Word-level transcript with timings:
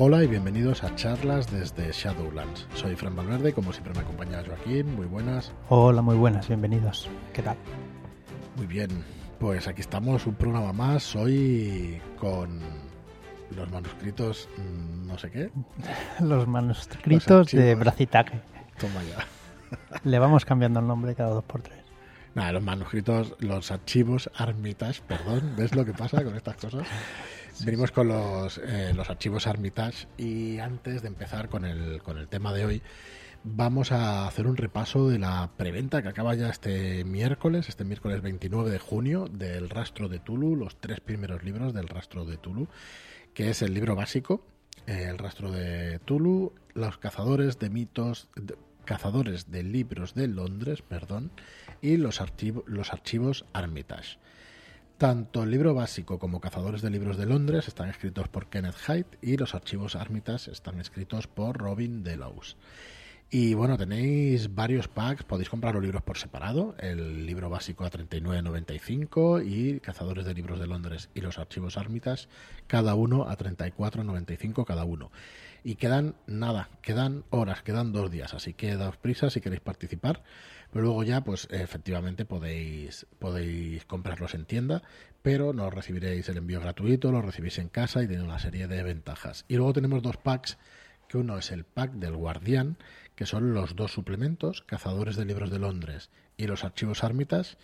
Hola 0.00 0.22
y 0.22 0.28
bienvenidos 0.28 0.84
a 0.84 0.94
charlas 0.94 1.50
desde 1.50 1.90
Shadowlands. 1.90 2.68
Soy 2.72 2.94
Fran 2.94 3.16
Valverde 3.16 3.52
como 3.52 3.72
siempre 3.72 3.92
me 3.94 3.98
acompaña 3.98 4.44
Joaquín. 4.46 4.94
Muy 4.94 5.06
buenas. 5.06 5.52
Hola, 5.70 6.02
muy 6.02 6.14
buenas, 6.14 6.46
bienvenidos. 6.46 7.10
¿Qué 7.32 7.42
tal? 7.42 7.56
Muy 8.56 8.66
bien, 8.68 8.90
pues 9.40 9.66
aquí 9.66 9.80
estamos, 9.80 10.24
un 10.28 10.36
programa 10.36 10.72
más, 10.72 11.16
hoy 11.16 12.00
con 12.16 12.60
los 13.56 13.68
manuscritos, 13.72 14.48
mm, 14.56 15.08
no 15.08 15.18
sé 15.18 15.32
qué. 15.32 15.50
Los 16.20 16.46
manuscritos 16.46 17.50
de 17.50 17.74
Bracitaque. 17.74 18.40
Toma 18.78 19.02
ya. 19.02 19.26
Le 20.04 20.20
vamos 20.20 20.44
cambiando 20.44 20.78
el 20.78 20.86
nombre 20.86 21.16
cada 21.16 21.30
dos 21.30 21.42
por 21.42 21.62
tres. 21.62 21.78
Nada, 22.36 22.52
los 22.52 22.62
manuscritos, 22.62 23.34
los 23.40 23.72
archivos 23.72 24.30
Armitage, 24.36 25.02
perdón, 25.08 25.54
¿ves 25.56 25.74
lo 25.74 25.84
que 25.84 25.92
pasa 25.92 26.22
con 26.22 26.36
estas 26.36 26.54
cosas? 26.54 26.86
Venimos 27.64 27.90
con 27.90 28.08
los, 28.08 28.58
eh, 28.58 28.92
los 28.94 29.10
archivos 29.10 29.46
Armitage 29.46 30.06
y 30.16 30.58
antes 30.58 31.02
de 31.02 31.08
empezar 31.08 31.48
con 31.48 31.64
el, 31.64 32.02
con 32.02 32.18
el 32.18 32.28
tema 32.28 32.52
de 32.52 32.64
hoy, 32.64 32.82
vamos 33.42 33.90
a 33.90 34.26
hacer 34.28 34.46
un 34.46 34.56
repaso 34.56 35.08
de 35.08 35.18
la 35.18 35.50
preventa 35.56 36.00
que 36.02 36.08
acaba 36.08 36.34
ya 36.34 36.48
este 36.48 37.04
miércoles, 37.04 37.68
este 37.68 37.84
miércoles 37.84 38.22
29 38.22 38.70
de 38.70 38.78
junio, 38.78 39.26
del 39.26 39.70
Rastro 39.70 40.08
de 40.08 40.20
Tulu, 40.20 40.54
los 40.54 40.76
tres 40.80 41.00
primeros 41.00 41.42
libros 41.42 41.74
del 41.74 41.88
Rastro 41.88 42.24
de 42.24 42.36
Tulu, 42.36 42.68
que 43.34 43.50
es 43.50 43.60
el 43.62 43.74
libro 43.74 43.96
básico, 43.96 44.44
eh, 44.86 45.06
el 45.08 45.18
Rastro 45.18 45.50
de 45.50 45.98
Tulu, 45.98 46.52
los 46.74 46.98
cazadores 46.98 47.58
de 47.58 47.70
mitos, 47.70 48.28
cazadores 48.84 49.50
de 49.50 49.64
libros 49.64 50.14
de 50.14 50.28
Londres, 50.28 50.82
perdón, 50.82 51.32
y 51.82 51.96
los, 51.96 52.22
los 52.66 52.92
archivos 52.92 53.44
Armitage. 53.52 54.18
Tanto 54.98 55.44
el 55.44 55.52
libro 55.52 55.74
básico 55.74 56.18
como 56.18 56.40
Cazadores 56.40 56.82
de 56.82 56.90
Libros 56.90 57.16
de 57.16 57.24
Londres 57.24 57.68
están 57.68 57.88
escritos 57.88 58.26
por 58.26 58.48
Kenneth 58.48 58.74
Haidt 58.84 59.06
y 59.22 59.36
los 59.36 59.54
archivos 59.54 59.94
Armitage 59.94 60.50
están 60.50 60.80
escritos 60.80 61.28
por 61.28 61.56
Robin 61.56 62.02
Delos. 62.02 62.56
Y 63.30 63.54
bueno, 63.54 63.78
tenéis 63.78 64.56
varios 64.56 64.88
packs, 64.88 65.22
podéis 65.22 65.50
comprar 65.50 65.74
los 65.74 65.84
libros 65.84 66.02
por 66.02 66.18
separado, 66.18 66.74
el 66.80 67.26
libro 67.26 67.48
básico 67.48 67.84
a 67.84 67.92
39.95 67.92 69.46
y 69.46 69.78
Cazadores 69.78 70.24
de 70.24 70.34
Libros 70.34 70.58
de 70.58 70.66
Londres 70.66 71.10
y 71.14 71.20
los 71.20 71.38
archivos 71.38 71.76
Armitage, 71.76 72.26
cada 72.66 72.96
uno 72.96 73.28
a 73.28 73.38
34.95 73.38 74.64
cada 74.64 74.84
uno. 74.84 75.12
Y 75.62 75.76
quedan 75.76 76.16
nada, 76.26 76.70
quedan 76.82 77.22
horas, 77.30 77.62
quedan 77.62 77.92
dos 77.92 78.10
días, 78.10 78.34
así 78.34 78.52
que 78.52 78.76
daos 78.76 78.96
prisa 78.96 79.30
si 79.30 79.40
queréis 79.40 79.60
participar. 79.60 80.24
Pero 80.72 80.84
luego 80.84 81.02
ya, 81.02 81.22
pues 81.22 81.48
efectivamente 81.50 82.24
podéis, 82.24 83.06
podéis 83.18 83.84
comprarlos 83.86 84.34
en 84.34 84.44
tienda, 84.44 84.82
pero 85.22 85.52
no 85.52 85.70
recibiréis 85.70 86.28
el 86.28 86.36
envío 86.36 86.60
gratuito, 86.60 87.10
lo 87.10 87.22
recibís 87.22 87.58
en 87.58 87.68
casa 87.68 88.02
y 88.02 88.08
tiene 88.08 88.22
una 88.22 88.38
serie 88.38 88.68
de 88.68 88.82
ventajas. 88.82 89.44
Y 89.48 89.56
luego 89.56 89.72
tenemos 89.72 90.02
dos 90.02 90.18
packs, 90.18 90.58
que 91.08 91.16
uno 91.16 91.38
es 91.38 91.50
el 91.50 91.64
pack 91.64 91.92
del 91.92 92.16
Guardián, 92.16 92.76
que 93.14 93.26
son 93.26 93.54
los 93.54 93.74
dos 93.74 93.92
suplementos, 93.92 94.62
Cazadores 94.62 95.16
de 95.16 95.24
Libros 95.24 95.50
de 95.50 95.58
Londres 95.58 96.10
y 96.36 96.46
los 96.46 96.64
archivos 96.64 97.02
Ármitas, 97.02 97.56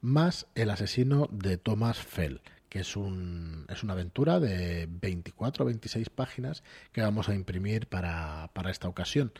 más 0.00 0.46
El 0.54 0.70
asesino 0.70 1.28
de 1.32 1.56
Thomas 1.56 1.98
Fell, 1.98 2.42
que 2.68 2.80
es, 2.80 2.96
un, 2.96 3.66
es 3.68 3.82
una 3.82 3.94
aventura 3.94 4.38
de 4.38 4.86
24 4.88 5.64
o 5.64 5.66
26 5.66 6.10
páginas 6.10 6.62
que 6.92 7.02
vamos 7.02 7.28
a 7.28 7.34
imprimir 7.34 7.86
para, 7.86 8.50
para 8.52 8.70
esta 8.70 8.88
ocasión 8.88 9.32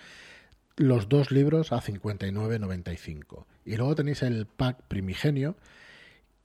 los 0.80 1.10
dos 1.10 1.30
libros 1.30 1.72
a 1.72 1.82
59.95. 1.82 3.44
Y 3.66 3.76
luego 3.76 3.94
tenéis 3.94 4.22
el 4.22 4.46
pack 4.46 4.82
primigenio, 4.88 5.56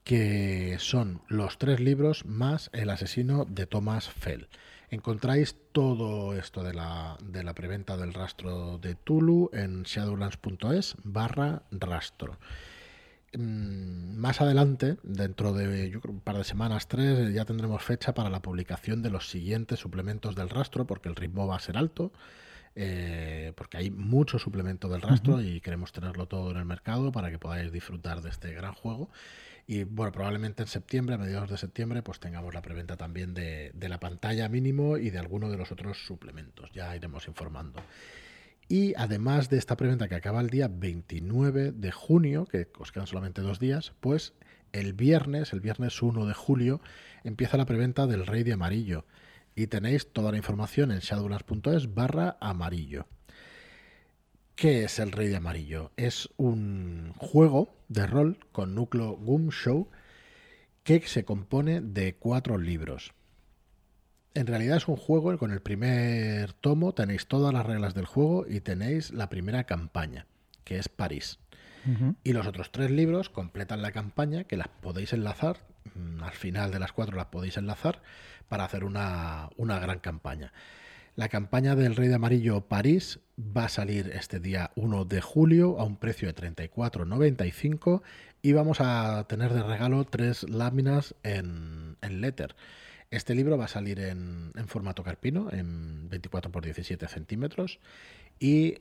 que 0.03 0.75
son 0.80 1.22
los 1.30 1.58
tres 1.58 1.80
libros 1.80 2.25
más 2.25 2.69
El 2.73 2.89
asesino 2.89 3.45
de 3.45 3.66
Thomas 3.66 4.09
Fell. 4.09 4.50
Encontráis 4.89 5.55
todo 5.72 6.38
esto 6.38 6.64
de 6.64 6.73
la, 6.73 7.17
de 7.23 7.44
la 7.44 7.55
preventa 7.55 7.95
del 7.95 8.14
rastro 8.14 8.77
de 8.77 8.95
Tulu 8.95 9.50
en 9.53 9.83
shadowlands.es 9.83 10.95
barra 11.03 11.64
rastro. 11.72 12.38
Mm, 13.37 14.17
más 14.17 14.42
adelante, 14.42 14.98
dentro 15.04 15.54
de 15.54 15.89
yo 15.89 16.02
creo, 16.02 16.14
un 16.14 16.20
par 16.20 16.37
de 16.37 16.43
semanas, 16.43 16.89
tres, 16.89 17.33
ya 17.33 17.45
tendremos 17.45 17.81
fecha 17.81 18.14
para 18.14 18.30
la 18.30 18.42
publicación 18.42 19.02
de 19.02 19.10
los 19.10 19.30
siguientes 19.30 19.80
suplementos 19.80 20.36
del 20.36 20.49
rastro, 20.49 20.86
porque 20.86 21.08
el 21.08 21.15
ritmo 21.15 21.48
va 21.48 21.55
a 21.55 21.60
ser 21.60 21.77
alto. 21.77 22.11
Eh, 22.77 23.53
porque 23.55 23.77
hay 23.77 23.89
mucho 23.89 24.37
suplemento 24.37 24.89
del 24.89 25.02
rastro 25.02 25.41
y 25.41 25.61
queremos 25.61 25.93
tenerlo 25.93 26.27
todo 26.27 26.52
en 26.52 26.58
el 26.58 26.65
mercado 26.65 27.09
para 27.13 27.31
que 27.31 27.39
podáis 27.39 27.71
disfrutar 27.71 28.21
de 28.21 28.30
este 28.30 28.53
gran 28.53 28.73
juego. 28.73 29.09
Y 29.65 29.86
bueno, 29.86 30.11
probablemente 30.11 30.61
en 30.61 30.67
septiembre, 30.67 31.15
a 31.15 31.17
mediados 31.17 31.49
de 31.49 31.58
septiembre, 31.58 32.03
pues 32.03 32.19
tengamos 32.19 32.53
la 32.53 32.61
preventa 32.61 32.97
también 32.97 33.33
de, 33.33 33.71
la 33.80 33.99
pantalla 33.99 34.49
mínimo 34.49 34.97
y 34.97 35.09
de 35.09 35.17
alguno 35.17 35.49
de 35.49 35.58
los 35.58 35.71
otros 35.71 36.05
suplementos. 36.05 36.69
Ya 36.73 36.95
iremos 36.95 37.27
informando. 37.27 37.81
Y 38.67 38.93
además 38.95 39.49
de 39.49 39.57
esta 39.57 39.77
preventa 39.77 40.07
que 40.07 40.15
acaba 40.15 40.42
el 40.42 40.49
día 40.49 40.67
29 40.67 41.71
de 41.71 41.92
junio, 41.92 42.45
que 42.45 42.67
os 42.77 42.92
quedan 42.92 43.07
solamente 43.07 43.42
dos 43.42 43.59
días, 43.59 43.93
pues 44.02 44.33
el 44.73 44.93
viernes, 44.93 45.53
el 45.53 45.61
viernes 45.61 46.02
1 46.02 46.25
de 46.25 46.33
julio, 46.33 46.81
empieza 47.23 47.57
la 47.57 47.65
preventa 47.65 48.05
del 48.05 48.25
Rey 48.25 48.43
de 48.43 48.53
Amarillo 48.53 49.05
y 49.55 49.67
tenéis 49.67 50.11
toda 50.11 50.32
la 50.32 50.38
información 50.38 50.92
en 50.92 50.99
shadowlands.es 50.99 51.93
barra 51.93 52.38
amarillo. 52.42 53.08
¿Qué 54.55 54.83
es 54.83 54.99
el 54.99 55.11
Rey 55.11 55.27
de 55.27 55.38
Amarillo? 55.38 55.92
Es 55.98 56.30
un 56.38 57.14
juego 57.17 57.76
de 57.89 58.08
rol 58.08 58.39
con 58.52 58.73
núcleo 58.73 59.17
Goom 59.17 59.49
Show 59.49 59.89
que 60.83 61.02
se 61.08 61.26
compone 61.26 61.82
de 61.82 62.16
cuatro 62.16 62.58
libros. 62.58 63.14
En 64.33 64.48
realidad 64.48 64.77
es 64.77 64.88
un 64.88 64.98
juego 64.98 65.38
con 65.38 65.52
el 65.52 65.61
primer 65.61 66.54
tomo 66.54 66.93
tenéis 66.93 67.27
todas 67.27 67.54
las 67.54 67.66
reglas 67.66 67.93
del 67.93 68.05
juego 68.05 68.45
y 68.48 68.60
tenéis 68.60 69.11
la 69.11 69.30
primera 69.30 69.66
campaña, 69.66 70.27
que 70.64 70.77
es 70.77 70.89
París. 70.89 71.39
Y 72.23 72.34
los 72.34 72.48
otros 72.48 72.72
tres 72.72 72.90
libros 72.90 73.30
completan 73.30 73.82
la 73.82 73.92
campaña, 73.92 74.46
que 74.46 74.58
las 74.58 74.68
podéis 74.68 75.14
enlazar, 75.14 75.58
mm, 75.94 76.23
al 76.23 76.32
final 76.32 76.72
de 76.72 76.80
las 76.80 76.92
cuatro 76.92 77.16
las 77.16 77.28
podéis 77.28 77.58
enlazar, 77.58 78.02
para 78.48 78.66
hacer 78.66 78.84
una, 78.84 79.50
gran 79.58 80.00
campaña. 80.00 80.52
La 81.16 81.30
campaña 81.30 81.76
del 81.76 81.96
Rey 81.96 82.10
de 82.10 82.16
Amarillo 82.16 82.62
París 82.62 83.20
va 83.40 83.66
a 83.66 83.70
salir 83.70 84.12
este 84.14 84.40
día 84.40 84.72
1 84.76 85.06
de 85.06 85.22
julio 85.22 85.80
a 85.80 85.84
un 85.84 85.98
precio 85.98 86.28
de 86.28 86.36
34,95 86.36 88.02
y 88.42 88.54
vamos 88.54 88.82
a 88.82 89.26
tener 89.28 89.54
de 89.54 89.64
regalo 89.64 90.04
tres 90.04 90.44
láminas 90.50 91.16
en, 91.23 91.98
en 92.02 92.22
letter. 92.22 92.56
Este 93.12 93.34
libro 93.34 93.58
va 93.58 93.66
a 93.66 93.70
salir 93.70 94.00
en, 94.00 94.52
en 94.56 94.67
formato 94.67 95.04
carpino, 95.04 95.50
en 95.52 96.10
24 96.10 96.52
por 96.52 96.66
17 96.66 97.08
centímetros, 97.08 97.80
y 98.40 98.76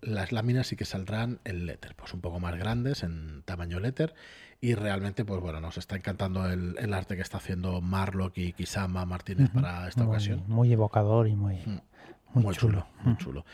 las 0.00 0.32
láminas 0.32 0.68
sí 0.68 0.76
que 0.76 0.84
saldrán 0.84 1.40
en 1.44 1.66
letter, 1.66 1.94
pues 1.96 2.14
un 2.14 2.20
poco 2.20 2.40
más 2.40 2.56
grandes, 2.56 3.02
en 3.02 3.42
tamaño 3.42 3.80
letter, 3.80 4.14
y 4.60 4.74
realmente, 4.74 5.24
pues 5.24 5.40
bueno, 5.40 5.60
nos 5.60 5.76
está 5.78 5.96
encantando 5.96 6.46
el, 6.50 6.92
arte 6.94 7.16
que 7.16 7.22
está 7.22 7.38
haciendo 7.38 7.80
Marlock 7.80 8.38
y 8.38 8.52
Kisama 8.52 9.04
Martínez 9.04 9.50
para 9.50 9.86
esta 9.88 10.06
ocasión. 10.06 10.44
Muy 10.46 10.72
evocador 10.72 11.28
y 11.28 11.36
muy, 11.36 11.56
mm, 11.56 12.40
muy, 12.40 12.54
chulo. 12.54 12.86
Muy 13.04 13.16
chulo. 13.16 13.44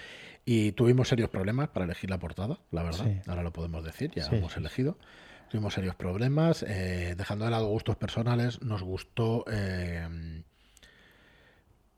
Y 0.45 0.73
tuvimos 0.73 1.09
serios 1.09 1.31
problemas 1.31 1.69
para 1.69 1.85
elegir 1.85 2.11
la 2.11 2.19
portada, 2.19 2.59
la 2.71 2.83
verdad. 2.83 3.07
Ahora 3.27 3.43
lo 3.43 3.53
podemos 3.53 3.85
decir, 3.85 4.11
ya 4.15 4.27
hemos 4.27 4.57
elegido. 4.57 4.99
Tuvimos 5.51 5.75
serios 5.75 5.95
problemas. 5.95 6.65
Eh, 6.67 7.15
dejando 7.17 7.45
de 7.45 7.51
lado 7.51 7.67
gustos 7.67 7.97
personales, 7.97 8.63
nos 8.63 8.83
gustó 8.83 9.45
eh, 9.51 10.43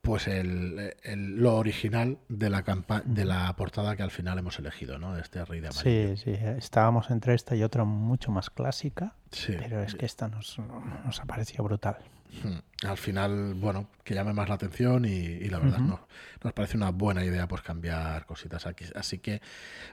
pues 0.05 0.29
el, 0.29 0.93
lo 1.03 1.57
original 1.57 2.19
de 2.29 2.51
la 2.51 2.63
de 3.07 3.25
la 3.25 3.57
portada 3.57 3.97
que 3.97 4.03
al 4.03 4.11
final 4.11 4.39
hemos 4.39 4.59
elegido, 4.59 4.99
¿no? 4.99 5.17
Este 5.17 5.43
Rey 5.45 5.61
de 5.61 5.69
Amarillo. 5.69 6.17
Sí, 6.17 6.23
sí, 6.23 6.39
estábamos 6.59 7.11
entre 7.11 7.35
esta 7.35 7.57
y 7.57 7.63
otra 7.63 7.85
mucho 7.85 8.31
más 8.31 8.51
clásica, 8.51 9.15
pero 9.47 9.83
es 9.83 9.95
que 9.95 10.05
esta 10.05 10.29
nos, 10.29 10.59
nos 11.05 11.21
ha 11.21 11.25
parecido 11.25 11.65
brutal. 11.65 11.97
Hmm. 12.43 12.87
Al 12.87 12.99
final, 12.99 13.55
bueno, 13.55 13.89
que 14.03 14.15
llame 14.15 14.35
más 14.35 14.49
la 14.49 14.57
atención 14.57 15.07
y, 15.07 15.49
la 15.49 15.59
verdad 15.59 15.79
nos 15.79 16.53
parece 16.53 16.77
una 16.77 16.91
buena 16.91 17.25
idea 17.25 17.49
pues 17.49 17.63
cambiar 17.63 18.27
cositas 18.27 18.67
aquí. 18.67 18.85
Así 18.95 19.19
que, 19.19 19.41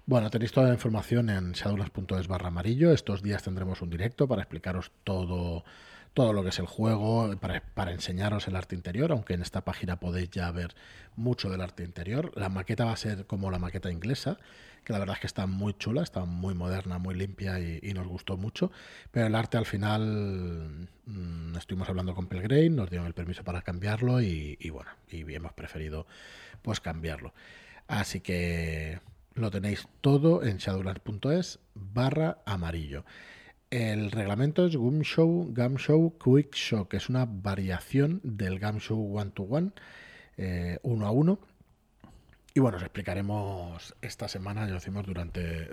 bueno, 0.05 0.29
tenéis 0.29 0.51
toda 0.51 0.67
la 0.67 0.73
información 0.73 1.29
en 1.29 1.53
shadowlands.es 1.53 2.27
barra 2.27 2.49
amarillo. 2.49 2.91
Estos 2.91 3.23
días 3.23 3.43
tendremos 3.43 3.81
un 3.81 3.89
directo 3.89 4.27
para 4.27 4.41
explicaros 4.41 4.91
todo 5.05 5.63
todo 6.13 6.33
lo 6.33 6.43
que 6.43 6.49
es 6.49 6.59
el 6.59 6.65
juego, 6.65 7.33
para, 7.39 7.91
enseñaros 7.91 8.47
el 8.47 8.55
arte 8.55 8.75
interior, 8.75 9.11
aunque 9.11 9.33
en 9.33 9.41
esta 9.41 9.63
página 9.63 9.99
podéis 9.99 10.29
ya 10.29 10.51
ver 10.51 10.75
mucho 11.15 11.49
del 11.49 11.61
arte 11.61 11.83
interior. 11.83 12.31
La 12.35 12.49
maqueta 12.49 12.85
va 12.85 12.93
a 12.93 12.97
ser 12.97 13.25
como 13.25 13.49
la 13.49 13.59
maqueta 13.59 13.91
inglesa, 13.91 14.37
que 14.83 14.93
la 14.93 14.99
verdad 14.99 15.15
es 15.15 15.21
que 15.21 15.27
está 15.27 15.47
muy 15.47 15.73
chula, 15.73 16.03
está 16.03 16.25
muy 16.25 16.53
moderna, 16.53 16.97
muy 16.97 17.15
limpia 17.15 17.59
y, 17.59 17.93
nos 17.93 18.07
gustó 18.07 18.35
mucho. 18.35 18.71
Pero 19.11 19.27
el 19.27 19.35
arte 19.35 19.57
al 19.57 19.65
final 19.65 20.89
mm, 21.05 21.55
estuvimos 21.55 21.87
hablando 21.87 22.13
con 22.13 22.27
Pelgrain, 22.27 22.75
nos 22.75 22.89
dieron 22.89 23.07
el 23.07 23.13
permiso 23.13 23.43
para 23.43 23.61
cambiarlo 23.61 24.21
y, 24.21 24.57
y 24.59 24.69
bueno, 24.69 24.91
y 25.09 25.21
hemos 25.33 25.53
preferido 25.53 26.07
pues 26.61 26.81
cambiarlo. 26.81 27.33
Así 27.87 28.19
que 28.21 28.99
lo 29.33 29.49
tenéis 29.49 29.87
todo 30.01 30.43
en 30.43 30.57
shadowlands.es 30.57 31.59
barra 31.73 32.39
amarillo. 32.45 33.05
El 33.71 34.11
reglamento 34.11 34.65
es 34.65 34.75
Gumshow, 34.75 35.53
Gumshow 35.55 36.17
Quick 36.17 36.53
Show, 36.55 36.89
que 36.89 36.97
es 36.97 37.07
una 37.07 37.25
variación 37.25 38.19
del 38.21 38.59
Gumshow 38.59 39.17
One 39.17 39.31
to 39.31 39.43
One. 39.43 39.71
eh, 40.35 40.77
uno 40.83 41.07
a 41.07 41.11
uno. 41.11 41.39
Y 42.53 42.59
bueno, 42.59 42.75
os 42.77 42.83
explicaremos 42.83 43.95
esta 44.01 44.27
semana, 44.27 44.65
ya 44.65 44.71
lo 44.71 44.77
hicimos 44.79 45.05
durante 45.05 45.69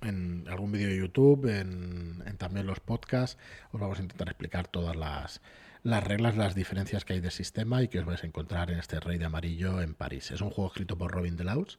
en 0.00 0.46
algún 0.48 0.72
vídeo 0.72 0.88
de 0.88 0.96
YouTube, 0.96 1.44
en, 1.46 2.24
también 2.38 2.66
los 2.66 2.80
podcasts, 2.80 3.36
os 3.70 3.78
vamos 3.78 3.98
a 3.98 4.02
intentar 4.02 4.28
explicar 4.28 4.66
todas 4.66 4.96
las, 4.96 5.42
las 5.82 6.02
reglas, 6.02 6.38
las 6.38 6.54
diferencias 6.54 7.04
que 7.04 7.12
hay 7.12 7.20
del 7.20 7.32
sistema 7.32 7.82
y 7.82 7.88
que 7.88 7.98
os 7.98 8.06
vais 8.06 8.24
a 8.24 8.26
encontrar 8.26 8.70
en 8.70 8.78
este 8.78 8.98
Rey 8.98 9.18
de 9.18 9.26
Amarillo 9.26 9.82
en 9.82 9.92
París. 9.92 10.30
Es 10.30 10.40
un 10.40 10.48
juego 10.48 10.68
escrito 10.68 10.96
por 10.96 11.12
Robin 11.12 11.36
Delos, 11.36 11.78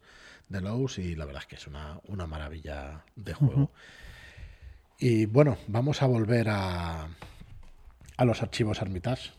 Delos 0.50 1.00
y 1.00 1.16
la 1.16 1.25
verdad 1.25 1.42
es 1.42 1.48
que 1.48 1.56
es 1.56 1.66
una, 1.66 2.00
una 2.08 2.28
maravilla 2.28 3.06
de 3.16 3.34
juego. 3.34 3.72
Y 5.00 5.25
bueno, 5.25 5.57
vamos 5.68 6.01
a 6.01 6.06
volver 6.06 6.50
a, 6.50 7.07
a 8.18 8.25
los 8.25 8.42
archivos 8.42 8.81
Armitage. 8.81 9.31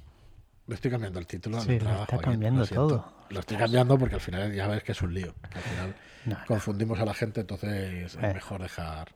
Le 0.67 0.75
estoy 0.75 0.91
cambiando 0.91 1.19
el 1.19 1.27
título. 1.27 1.61
Sí, 1.61 1.79
lo 1.79 2.03
está 2.03 2.19
cambiando 2.19 2.67
todo. 2.67 3.13
Lo 3.31 3.41
estoy 3.41 3.57
cambiando 3.57 3.99
porque 3.99 4.17
al 4.17 4.21
final 4.21 4.53
ya 4.53 4.67
ves 4.67 4.83
que 4.83 4.93
es 4.93 5.03
un 5.03 5.15
lío. 5.15 5.35
al 5.43 5.63
final 5.63 6.45
confundimos 6.47 6.99
a 7.01 7.05
la 7.05 7.15
gente, 7.15 7.43
entonces 7.43 7.71
es 7.71 8.15
eh. 8.15 8.33
mejor 8.35 8.63
dejar 8.63 9.15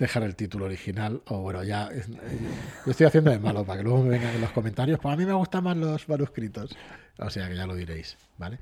dejar 0.00 0.22
el 0.22 0.34
título 0.34 0.64
original. 0.64 1.22
O 1.26 1.38
bueno, 1.38 1.62
ya 1.62 1.90
yo 1.92 2.90
estoy 2.90 3.06
haciendo 3.06 3.30
de 3.30 3.38
malo 3.38 3.64
para 3.64 3.78
que 3.78 3.84
luego 3.84 4.02
me 4.02 4.10
vengan 4.10 4.34
en 4.34 4.40
los 4.40 4.50
comentarios. 4.50 4.98
Pues 4.98 5.12
a 5.12 5.16
mí 5.16 5.24
me 5.24 5.34
gustan 5.34 5.62
más 5.62 5.76
los 5.76 6.08
manuscritos. 6.08 6.76
O 7.18 7.30
sea 7.30 7.48
que 7.48 7.56
ya 7.56 7.66
lo 7.66 7.76
diréis, 7.76 8.16
¿vale? 8.38 8.58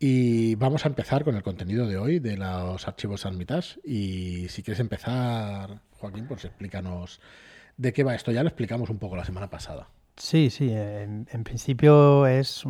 Y 0.00 0.54
vamos 0.54 0.84
a 0.84 0.88
empezar 0.88 1.24
con 1.24 1.34
el 1.34 1.42
contenido 1.42 1.86
de 1.86 1.98
hoy 1.98 2.20
de 2.20 2.36
los 2.36 2.86
archivos 2.86 3.26
Armitage. 3.26 3.80
Y 3.84 4.48
si 4.48 4.62
quieres 4.62 4.78
empezar, 4.78 5.80
Joaquín, 5.98 6.26
pues 6.28 6.44
explícanos 6.44 7.20
de 7.76 7.92
qué 7.92 8.04
va 8.04 8.14
esto. 8.14 8.30
Ya 8.30 8.42
lo 8.42 8.48
explicamos 8.48 8.90
un 8.90 8.98
poco 8.98 9.16
la 9.16 9.24
semana 9.24 9.50
pasada. 9.50 9.88
Sí, 10.16 10.50
sí. 10.50 10.70
En, 10.70 11.26
principio 11.44 12.26
es 12.26 12.64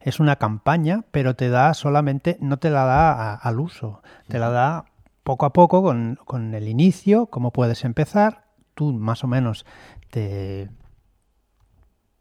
es 0.00 0.18
una 0.18 0.36
campaña, 0.36 1.04
pero 1.12 1.36
te 1.36 1.48
da 1.48 1.74
solamente, 1.74 2.38
no 2.40 2.58
te 2.58 2.70
la 2.70 2.84
da 2.84 3.34
al 3.34 3.60
uso, 3.60 4.02
te 4.28 4.38
la 4.38 4.50
da 4.50 4.86
poco 5.22 5.46
a 5.46 5.52
poco 5.52 5.82
con, 5.82 6.18
con, 6.24 6.54
el 6.54 6.68
inicio, 6.68 7.26
cómo 7.26 7.52
puedes 7.52 7.84
empezar. 7.84 8.46
Tú 8.74 8.92
más 8.92 9.22
o 9.22 9.28
menos 9.28 9.64
te, 10.10 10.70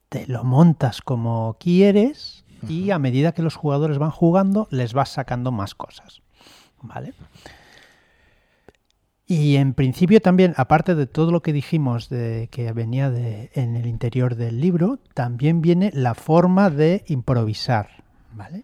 te 0.09 0.27
lo 0.27 0.43
montas 0.43 1.01
como 1.01 1.55
quieres 1.59 2.45
y 2.67 2.91
a 2.91 2.99
medida 2.99 3.33
que 3.33 3.41
los 3.41 3.55
jugadores 3.55 3.97
van 3.97 4.11
jugando 4.11 4.67
les 4.71 4.93
vas 4.93 5.09
sacando 5.09 5.51
más 5.51 5.75
cosas. 5.75 6.21
¿Vale? 6.81 7.13
Y 9.27 9.57
en 9.57 9.75
principio 9.75 10.21
también, 10.21 10.55
aparte 10.57 10.95
de 10.95 11.05
todo 11.05 11.31
lo 11.31 11.43
que 11.43 11.53
dijimos 11.53 12.09
de 12.09 12.49
que 12.51 12.71
venía 12.73 13.11
de, 13.11 13.51
en 13.53 13.75
el 13.75 13.85
interior 13.85 14.35
del 14.35 14.59
libro, 14.59 14.97
también 15.13 15.61
viene 15.61 15.91
la 15.93 16.15
forma 16.15 16.71
de 16.71 17.03
improvisar, 17.07 18.03
¿vale? 18.33 18.63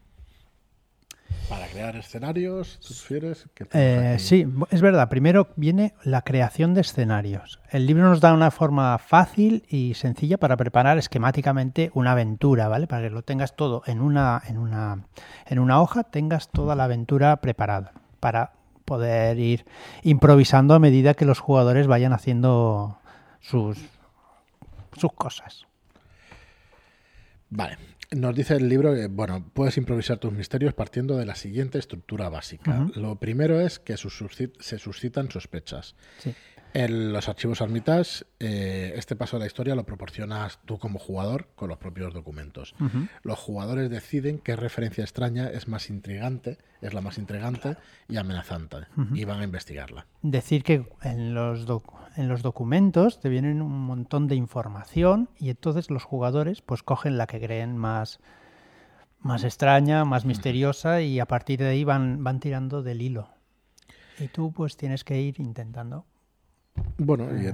Para 1.49 1.67
crear 1.67 1.95
escenarios, 1.95 2.79
¿tú 2.79 2.93
sugieres? 2.93 3.45
Eh, 3.73 4.15
sí, 4.17 4.47
es 4.71 4.81
verdad. 4.81 5.09
Primero 5.09 5.49
viene 5.55 5.93
la 6.03 6.23
creación 6.23 6.73
de 6.73 6.81
escenarios. 6.81 7.59
El 7.69 7.85
libro 7.85 8.03
nos 8.03 8.19
da 8.19 8.33
una 8.33 8.49
forma 8.49 8.97
fácil 8.97 9.63
y 9.69 9.93
sencilla 9.93 10.37
para 10.37 10.57
preparar 10.57 10.97
esquemáticamente 10.97 11.91
una 11.93 12.13
aventura, 12.13 12.67
¿vale? 12.67 12.87
Para 12.87 13.03
que 13.03 13.09
lo 13.11 13.21
tengas 13.21 13.55
todo 13.55 13.83
en 13.85 14.01
una, 14.01 14.41
en 14.47 14.57
una, 14.57 15.05
en 15.45 15.59
una 15.59 15.81
hoja, 15.81 16.03
tengas 16.03 16.49
toda 16.49 16.75
la 16.75 16.85
aventura 16.85 17.35
preparada. 17.37 17.93
Para 18.19 18.53
poder 18.85 19.37
ir 19.37 19.65
improvisando 20.01 20.73
a 20.73 20.79
medida 20.79 21.13
que 21.13 21.25
los 21.25 21.39
jugadores 21.39 21.85
vayan 21.85 22.13
haciendo 22.13 22.97
sus, 23.39 23.77
sus 24.97 25.13
cosas. 25.13 25.67
Vale. 27.49 27.77
Nos 28.11 28.35
dice 28.35 28.55
el 28.55 28.69
libro 28.69 28.93
que, 28.93 29.07
bueno, 29.07 29.49
puedes 29.53 29.77
improvisar 29.77 30.17
tus 30.17 30.31
misterios 30.31 30.73
partiendo 30.73 31.17
de 31.17 31.25
la 31.25 31.35
siguiente 31.35 31.79
estructura 31.79 32.29
básica. 32.29 32.87
Lo 32.95 33.15
primero 33.17 33.59
es 33.59 33.79
que 33.79 33.97
se 33.97 34.79
suscitan 34.79 35.31
sospechas. 35.31 35.95
Sí. 36.19 36.33
En 36.75 37.13
los 37.13 37.29
archivos 37.29 37.61
Armitage, 37.61 38.25
eh, 38.37 38.91
este 38.97 39.15
paso 39.15 39.37
de 39.37 39.43
la 39.43 39.47
historia 39.47 39.75
lo 39.75 39.85
proporcionas 39.85 40.59
tú 40.65 40.77
como 40.77 40.99
jugador 40.99 41.47
con 41.55 41.69
los 41.69 41.77
propios 41.77 42.13
documentos. 42.13 42.75
Los 43.23 43.39
jugadores 43.39 43.89
deciden 43.89 44.39
qué 44.39 44.57
referencia 44.57 45.05
extraña 45.05 45.47
es 45.47 45.69
más 45.69 45.89
intrigante, 45.89 46.57
es 46.81 46.93
la 46.93 46.99
más 46.99 47.17
intrigante 47.17 47.77
y 48.09 48.17
amenazante, 48.17 48.87
y 49.13 49.23
van 49.23 49.39
a 49.39 49.45
investigarla. 49.45 50.05
Decir 50.21 50.63
que 50.63 50.85
en 51.01 51.33
los, 51.33 51.65
en 52.17 52.27
los 52.27 52.41
documentos 52.41 53.21
te 53.21 53.29
vienen 53.29 53.61
un 53.61 53.79
montón 53.79 54.27
de 54.27 54.35
información 54.35 55.29
y 55.39 55.51
entonces 55.51 55.89
los 55.89 56.03
jugadores 56.03 56.61
pues 56.61 56.83
cogen 56.83 57.17
la 57.17 57.25
que 57.25 57.39
creen 57.39 57.77
más, 57.77 58.19
más 59.21 59.45
extraña, 59.45 60.03
más 60.03 60.25
misteriosa 60.25 60.99
y 60.99 61.21
a 61.21 61.25
partir 61.25 61.59
de 61.59 61.67
ahí 61.67 61.85
van, 61.85 62.21
van 62.21 62.41
tirando 62.41 62.83
del 62.83 63.01
hilo. 63.01 63.29
Y 64.19 64.27
tú 64.27 64.51
pues 64.51 64.75
tienes 64.75 65.05
que 65.05 65.21
ir 65.21 65.39
intentando 65.39 66.05
bueno, 66.97 67.29
y 67.37 67.47
eh, 67.47 67.53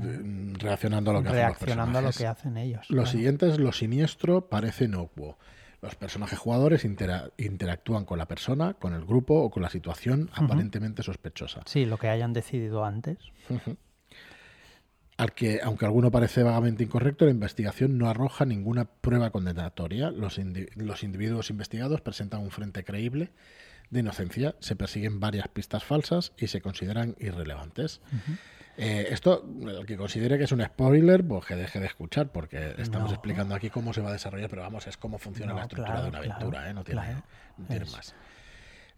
reaccionando 0.60 1.12
a 1.12 1.14
lo 1.16 1.24
que 1.24 1.30
hacen 1.30 1.78
los 1.78 1.96
a 1.96 2.02
lo 2.02 2.12
que 2.12 2.28
hacen 2.28 2.58
ellos. 2.58 2.90
Lo 2.90 3.06
siguiente 3.06 3.50
es 3.50 3.60
lo 3.60 3.72
siniestro 3.72 4.50
parece 4.50 4.86
inocuo. 4.86 5.38
Los 5.82 5.96
personajes 5.96 6.38
jugadores 6.38 6.86
interactúan 6.86 8.06
con 8.06 8.20
la 8.20 8.28
persona, 8.28 8.76
con 8.76 8.94
el 8.94 9.04
grupo 9.04 9.42
o 9.42 9.50
con 9.50 9.64
la 9.64 9.70
situación 9.70 10.30
aparentemente 10.34 11.02
sospechosa. 11.02 11.62
Sí, 11.66 11.86
lo 11.86 11.98
que 11.98 12.08
hayan 12.08 12.34
decidido 12.34 12.86
antes. 12.86 13.18
Al 15.18 15.34
que, 15.34 15.60
aunque 15.64 15.86
alguno 15.86 16.12
parece 16.12 16.44
vagamente 16.44 16.84
incorrecto, 16.84 17.26
la 17.26 17.32
investigación 17.32 17.98
no 17.98 18.10
arroja 18.10 18.46
ninguna 18.46 18.86
prueba 18.86 19.32
condenatoria. 19.32 20.12
Los, 20.12 20.40
los 20.76 21.04
individuos 21.04 21.50
investigados 21.50 22.02
presentan 22.02 22.42
un 22.42 22.52
frente 22.52 22.84
creíble 22.84 23.32
de 23.90 24.00
inocencia, 24.00 24.56
se 24.60 24.76
persiguen 24.76 25.20
varias 25.20 25.48
pistas 25.48 25.84
falsas 25.84 26.32
y 26.38 26.48
se 26.48 26.62
consideran 26.62 27.16
irrelevantes. 27.20 28.02
Eh, 28.78 29.08
esto, 29.10 29.46
el 29.62 29.86
que 29.86 29.98
considere 29.98 30.38
que 30.38 30.46
es 30.46 30.52
un 30.52 30.64
spoiler, 30.64 31.26
pues 31.26 31.46
que 31.46 31.56
deje 31.56 31.80
de 31.80 31.86
escuchar, 31.86 32.32
porque 32.32 32.76
estamos 32.78 33.12
explicando 33.12 33.54
aquí 33.54 33.70
cómo 33.70 33.94
se 33.94 34.02
va 34.02 34.10
a 34.10 34.14
desarrollar, 34.14 34.50
pero 34.50 34.62
vamos, 34.62 34.88
es 34.88 34.98
cómo 34.98 35.18
funciona 35.18 35.54
la 35.54 35.64
estructura 35.64 36.02
de 36.02 36.10
una 36.10 36.18
aventura, 36.20 36.70
¿eh? 36.70 36.74
no 36.74 36.84
tiene, 36.84 37.02
más. 37.92 38.16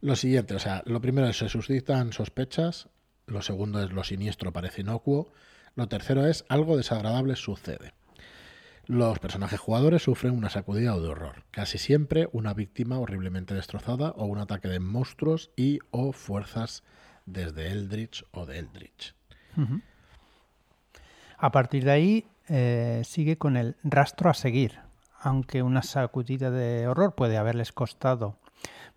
Lo 0.01 0.15
siguiente, 0.15 0.53
o 0.53 0.59
sea, 0.59 0.83
lo 0.85 1.01
primero 1.01 1.27
es 1.27 1.37
se 1.37 1.49
suscitan 1.49 2.13
sospechas, 2.13 2.89
lo 3.25 3.41
segundo 3.41 3.81
es 3.81 3.91
lo 3.91 4.03
siniestro 4.03 4.51
parece 4.51 4.81
inocuo, 4.81 5.31
lo 5.75 5.87
tercero 5.87 6.25
es 6.25 6.45
algo 6.49 6.77
desagradable 6.77 7.35
sucede. 7.35 7.93
Los 8.85 9.19
personajes 9.19 9.61
jugadores 9.61 10.03
sufren 10.03 10.37
una 10.37 10.49
sacudida 10.49 10.93
o 10.93 11.01
de 11.01 11.07
horror, 11.07 11.45
casi 11.51 11.77
siempre 11.77 12.27
una 12.33 12.53
víctima 12.53 12.99
horriblemente 12.99 13.53
destrozada 13.53 14.09
o 14.11 14.25
un 14.25 14.39
ataque 14.39 14.67
de 14.67 14.79
monstruos 14.79 15.51
y 15.55 15.79
o 15.89 16.11
fuerzas 16.11 16.83
desde 17.25 17.71
Eldritch 17.71 18.25
o 18.31 18.45
de 18.45 18.59
Eldritch. 18.59 19.15
A 21.37 21.51
partir 21.51 21.83
de 21.83 21.91
ahí 21.91 22.27
eh, 22.47 23.01
sigue 23.05 23.37
con 23.37 23.57
el 23.57 23.75
rastro 23.83 24.29
a 24.29 24.33
seguir, 24.33 24.79
aunque 25.19 25.63
una 25.63 25.83
sacudida 25.83 26.51
de 26.51 26.87
horror 26.87 27.15
puede 27.15 27.37
haberles 27.37 27.71
costado 27.71 28.37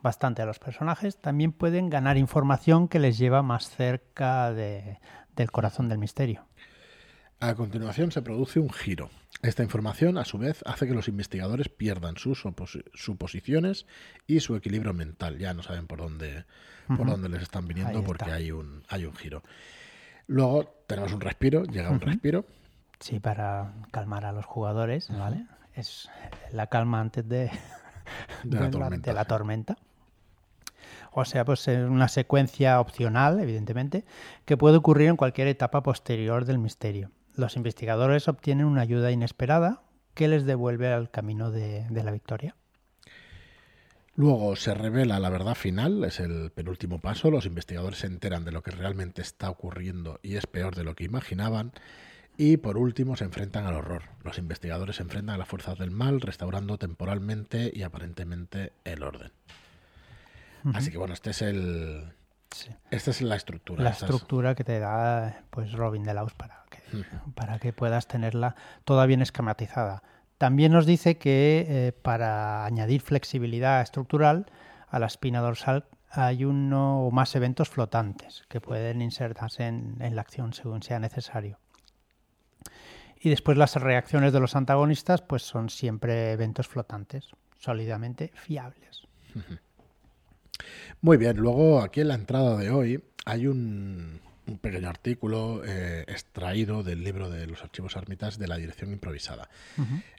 bastante 0.03 0.43
a 0.43 0.47
los 0.47 0.59
personajes, 0.59 1.17
también 1.17 1.53
pueden 1.53 1.91
ganar 1.91 2.17
información 2.17 2.89
que 2.89 2.99
les 2.99 3.19
lleva 3.19 3.43
más 3.43 3.71
cerca 3.71 4.53
del 4.53 5.51
corazón 5.51 5.89
del 5.89 5.99
misterio. 5.99 6.47
A 7.41 7.55
continuación 7.55 8.13
se 8.13 8.23
produce 8.23 8.61
un 8.61 8.71
giro. 8.71 9.11
Esta 9.43 9.63
información, 9.63 10.17
a 10.17 10.25
su 10.25 10.39
vez, 10.39 10.63
hace 10.65 10.87
que 10.87 10.95
los 10.95 11.09
investigadores 11.09 11.69
pierdan 11.69 12.17
sus 12.17 12.43
suposiciones 12.95 13.87
y 14.27 14.41
su 14.41 14.57
equilibrio 14.57 14.95
mental. 14.95 15.39
Ya 15.39 15.53
no 15.53 15.63
saben 15.63 15.87
por 15.87 15.99
dónde, 15.99 16.45
por 16.87 17.07
dónde 17.07 17.29
les 17.29 17.43
están 17.43 17.69
viniendo 17.69 18.03
porque 18.03 18.31
hay 18.31 18.51
un, 18.51 18.83
hay 18.89 19.05
un 19.05 19.15
giro. 19.15 19.43
Luego 20.27 20.65
tenemos 20.87 21.13
un 21.13 21.21
respiro, 21.21 21.65
llega 21.65 21.91
un 21.91 22.01
respiro. 22.01 22.45
Sí, 23.01 23.21
para 23.21 23.73
calmar 23.91 24.25
a 24.25 24.33
los 24.33 24.45
jugadores, 24.47 25.09
¿vale? 25.11 25.47
Es 25.75 26.09
la 26.53 26.67
calma 26.69 27.01
antes 27.01 27.29
de, 27.29 27.51
de, 28.45 28.61
la, 28.61 29.25
tormenta, 29.25 29.77
O 31.13 31.25
sea, 31.25 31.45
pues 31.45 31.69
es 31.69 31.89
una 31.89 32.09
secuencia 32.09 32.81
opcional, 32.81 33.39
evidentemente, 33.41 34.05
que 34.45 34.57
puede 34.57 34.79
ocurrir 34.79 35.09
en 35.09 35.17
cualquier 35.17 35.49
etapa 35.49 35.83
posterior 35.83 36.45
del 36.45 36.59
misterio. 36.59 37.11
Los 37.35 37.57
investigadores 37.57 38.29
obtienen 38.29 38.67
una 38.67 38.81
ayuda 38.81 39.11
inesperada 39.11 39.83
que 40.15 40.29
les 40.29 40.47
devuelve 40.47 40.93
al 40.93 41.11
camino 41.11 41.51
de 41.51 41.87
la 41.91 42.11
victoria. 42.11 42.57
Luego 44.17 44.57
se 44.57 44.73
revela 44.73 45.21
la 45.21 45.29
verdad 45.29 45.55
final, 45.55 46.03
es 46.05 46.21
el 46.21 46.51
penúltimo 46.51 46.99
paso, 46.99 47.31
los 47.31 47.45
investigadores 47.45 47.99
se 47.99 48.07
enteran 48.07 48.47
de 48.47 48.53
lo 48.53 48.63
que 48.63 48.71
realmente 48.71 49.21
está 49.21 49.51
ocurriendo 49.51 50.21
y 50.23 50.37
es 50.37 50.47
peor 50.47 50.75
de 50.75 50.85
lo 50.85 50.95
que 50.95 51.05
imaginaban. 51.05 51.73
Y 52.39 52.57
por 52.59 52.79
último 52.79 53.17
se 53.17 53.25
enfrentan 53.25 53.67
al 53.67 53.75
horror. 53.75 54.03
Los 54.23 54.39
investigadores 54.39 54.97
se 54.97 55.03
enfrentan 55.03 55.35
a 55.35 55.39
las 55.39 55.49
fuerzas 55.49 55.79
del 55.79 55.91
mal, 55.91 56.21
restaurando 56.21 56.79
temporalmente 56.79 57.71
y 57.73 57.83
aparentemente 57.83 58.73
el 58.85 59.03
orden. 59.03 59.33
Así 60.75 60.91
que 60.91 60.99
bueno, 60.99 61.15
este 61.15 61.31
es 61.31 61.43
el. 61.43 62.13
Esta 62.91 63.11
es 63.11 63.23
la 63.23 63.37
estructura. 63.37 63.83
La 63.83 63.91
estructura 63.91 64.55
que 64.55 64.65
te 64.65 64.79
da 64.79 65.45
pues 65.51 65.73
Robin 65.73 66.03
Delaus 66.03 66.35
para 66.35 66.65
que, 66.71 66.81
para 67.35 67.59
que 67.59 67.73
puedas 67.73 68.07
tenerla 68.09 68.57
toda 68.85 69.07
bien 69.07 69.23
esquematizada. 69.23 70.03
También 70.39 70.73
nos 70.73 70.85
dice 70.85 71.17
que 71.17 71.67
eh, 71.69 71.93
para 71.93 72.65
añadir 72.67 73.01
flexibilidad 73.01 73.81
estructural 73.81 74.47
a 74.89 74.99
la 74.99 75.07
espina 75.07 75.41
dorsal 75.41 75.87
hay 76.11 76.45
uno 76.45 77.07
o 77.07 77.11
más 77.11 77.35
eventos 77.35 77.69
flotantes 77.69 78.45
que 78.49 78.61
pueden 78.61 79.03
insertarse 79.03 79.67
en, 79.67 79.97
la 79.99 80.21
acción 80.21 80.53
según 80.53 80.83
sea 80.83 80.99
necesario. 80.99 81.59
Y 83.21 83.31
después 83.31 83.57
las 83.57 83.75
reacciones 83.77 84.33
de 84.33 84.41
los 84.41 84.57
antagonistas 84.57 85.23
pues 85.23 85.43
son 85.43 85.69
siempre 85.71 86.33
eventos 86.33 86.69
flotantes, 86.69 87.31
sólidamente 87.59 88.31
fiables. 88.35 89.09
Muy 91.01 91.17
bien, 91.17 91.37
luego 91.37 91.83
aquí 91.83 92.01
en 92.01 92.09
la 92.09 92.15
entrada 92.15 92.57
de 92.57 92.71
hoy 92.71 93.03
hay 93.25 93.47
un, 93.47 94.21
pequeño 94.61 94.89
artículo 94.89 95.63
eh, 95.65 96.05
extraído 96.09 96.83
del 96.83 97.03
libro 97.03 97.29
de 97.29 97.47
los 97.47 97.63
archivos 97.63 97.97
armitas 97.97 98.39
de 98.39 98.49
la 98.49 98.57
dirección 98.57 98.93
improvisada. 98.93 99.49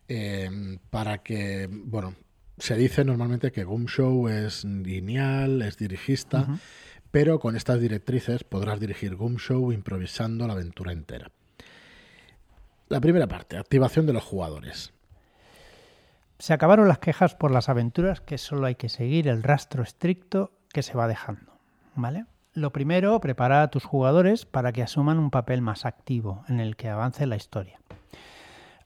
Eh, 0.09 0.79
para 0.89 1.19
que, 1.19 1.67
bueno, 1.69 2.15
se 2.57 2.75
dice 2.75 3.03
normalmente 3.03 3.51
que 3.51 3.65
Show 3.65 4.27
es 4.29 4.63
lineal, 4.63 5.61
es 5.61 5.77
dirigista, 5.77 6.47
pero 7.11 7.39
con 7.39 7.55
estas 7.55 7.79
directrices 7.79 8.43
podrás 8.43 8.79
dirigir 8.79 9.17
Show 9.17 9.71
improvisando 9.71 10.47
la 10.47 10.53
aventura 10.53 10.91
entera. 10.91 11.31
La 12.89 13.01
primera 13.01 13.27
parte, 13.27 13.57
activación 13.57 14.05
de 14.05 14.13
los 14.13 14.23
jugadores. 14.23 14.93
Se 16.39 16.53
acabaron 16.53 16.87
las 16.87 16.99
quejas 16.99 17.35
por 17.35 17.51
las 17.51 17.67
aventuras 17.67 18.21
que 18.21 18.37
solo 18.37 18.67
hay 18.67 18.75
que 18.75 18.89
seguir 18.89 19.27
el 19.27 19.43
rastro 19.43 19.83
estricto 19.83 20.51
que 20.71 20.83
se 20.83 20.93
va 20.93 21.07
dejando, 21.07 21.59
¿vale? 21.95 22.25
Lo 22.53 22.71
primero, 22.71 23.19
prepara 23.19 23.61
a 23.61 23.69
tus 23.69 23.83
jugadores 23.83 24.45
para 24.45 24.71
que 24.71 24.83
asuman 24.83 25.19
un 25.19 25.31
papel 25.31 25.61
más 25.61 25.85
activo 25.85 26.43
en 26.47 26.59
el 26.59 26.75
que 26.75 26.89
avance 26.89 27.25
la 27.27 27.35
historia 27.35 27.79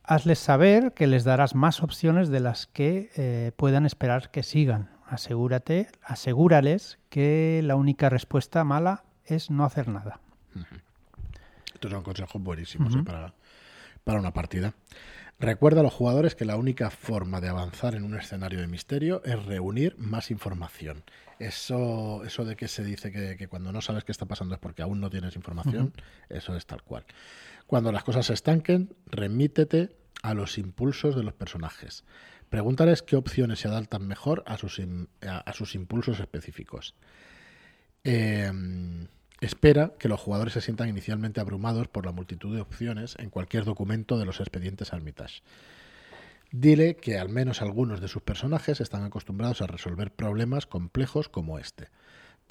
hazles 0.04 0.40
saber 0.40 0.94
que 0.94 1.08
les 1.08 1.24
darás 1.24 1.56
más 1.56 1.84
opciones 1.84 2.30
de 2.30 2.40
las 2.40 2.68
que 2.68 3.10
eh, 3.16 3.52
puedan 3.56 3.86
esperar 3.86 4.32
que 4.32 4.44
sigan. 4.44 4.90
Asegúrate, 5.08 5.88
asegúrales 6.04 7.00
que 7.10 7.62
la 7.64 7.76
única 7.76 8.10
respuesta 8.10 8.64
mala 8.64 9.04
es 9.26 9.50
no 9.50 9.66
hacer 9.66 9.88
nada. 9.88 10.20
Estos 11.74 11.92
son 11.92 12.04
consejos 12.04 12.42
buenísimos 12.42 12.96
¿eh? 12.96 13.04
para, 13.04 13.34
para 14.04 14.20
una 14.20 14.32
partida. 14.32 14.74
Recuerda 15.42 15.80
a 15.80 15.84
los 15.84 15.94
jugadores 15.94 16.36
que 16.36 16.46
la 16.46 16.56
única 16.56 16.92
forma 16.92 17.42
de 17.42 17.50
avanzar 17.50 17.96
en 17.96 18.04
un 18.04 18.16
escenario 18.16 18.62
de 18.62 18.68
misterio 18.68 19.24
es 19.26 19.44
reunir 19.44 19.96
más 19.98 20.30
información. 20.30 21.04
Eso, 21.40 22.24
eso 22.24 22.46
de 22.46 22.56
que 22.56 22.68
se 22.68 22.84
dice 22.84 23.12
que, 23.12 23.48
cuando 23.48 23.72
no 23.72 23.82
sabes 23.82 24.04
qué 24.04 24.12
está 24.12 24.28
pasando 24.28 24.54
es 24.54 24.60
porque 24.60 24.84
aún 24.84 25.02
no 25.02 25.10
tienes 25.10 25.36
información, 25.36 25.94
eso 26.30 26.56
es 26.56 26.68
tal 26.68 26.84
cual. 26.84 27.06
Cuando 27.72 27.94
las 27.94 28.04
cosas 28.04 28.26
se 28.26 28.34
estanquen, 28.34 28.94
remítete 29.06 29.96
a 30.24 30.34
los 30.34 30.58
impulsos 30.58 31.16
de 31.16 31.24
los 31.24 31.34
personajes. 31.34 32.04
Pregúntales 32.50 33.02
qué 33.02 33.16
opciones 33.16 33.60
se 33.60 33.70
adaptan 33.70 34.06
mejor 34.06 34.44
a 34.46 34.58
sus, 34.58 34.82
a, 35.26 35.54
sus 35.54 35.74
impulsos 35.76 36.20
específicos. 36.20 36.96
Em, 38.04 39.08
espera 39.40 39.94
que 39.98 40.10
los 40.10 40.20
jugadores 40.20 40.52
se 40.52 40.60
sientan 40.60 40.90
inicialmente 40.90 41.40
abrumados 41.40 41.88
por 41.88 42.06
la 42.06 42.12
multitud 42.12 42.54
de 42.54 42.60
opciones 42.60 43.16
en 43.20 43.30
cualquier 43.30 43.64
documento 43.64 44.20
de 44.20 44.26
los 44.26 44.42
expedientes 44.42 44.92
Armitage. 44.92 45.42
Dile 46.52 46.98
que 46.98 47.20
al 47.20 47.30
menos 47.30 47.62
algunos 47.62 48.02
de 48.02 48.10
sus 48.10 48.22
personajes 48.22 48.82
están 48.82 49.06
acostumbrados 49.06 49.62
a 49.62 49.68
resolver 49.68 50.12
problemas 50.12 50.68
complejos 50.68 51.30
como 51.30 51.58
este. 51.58 51.88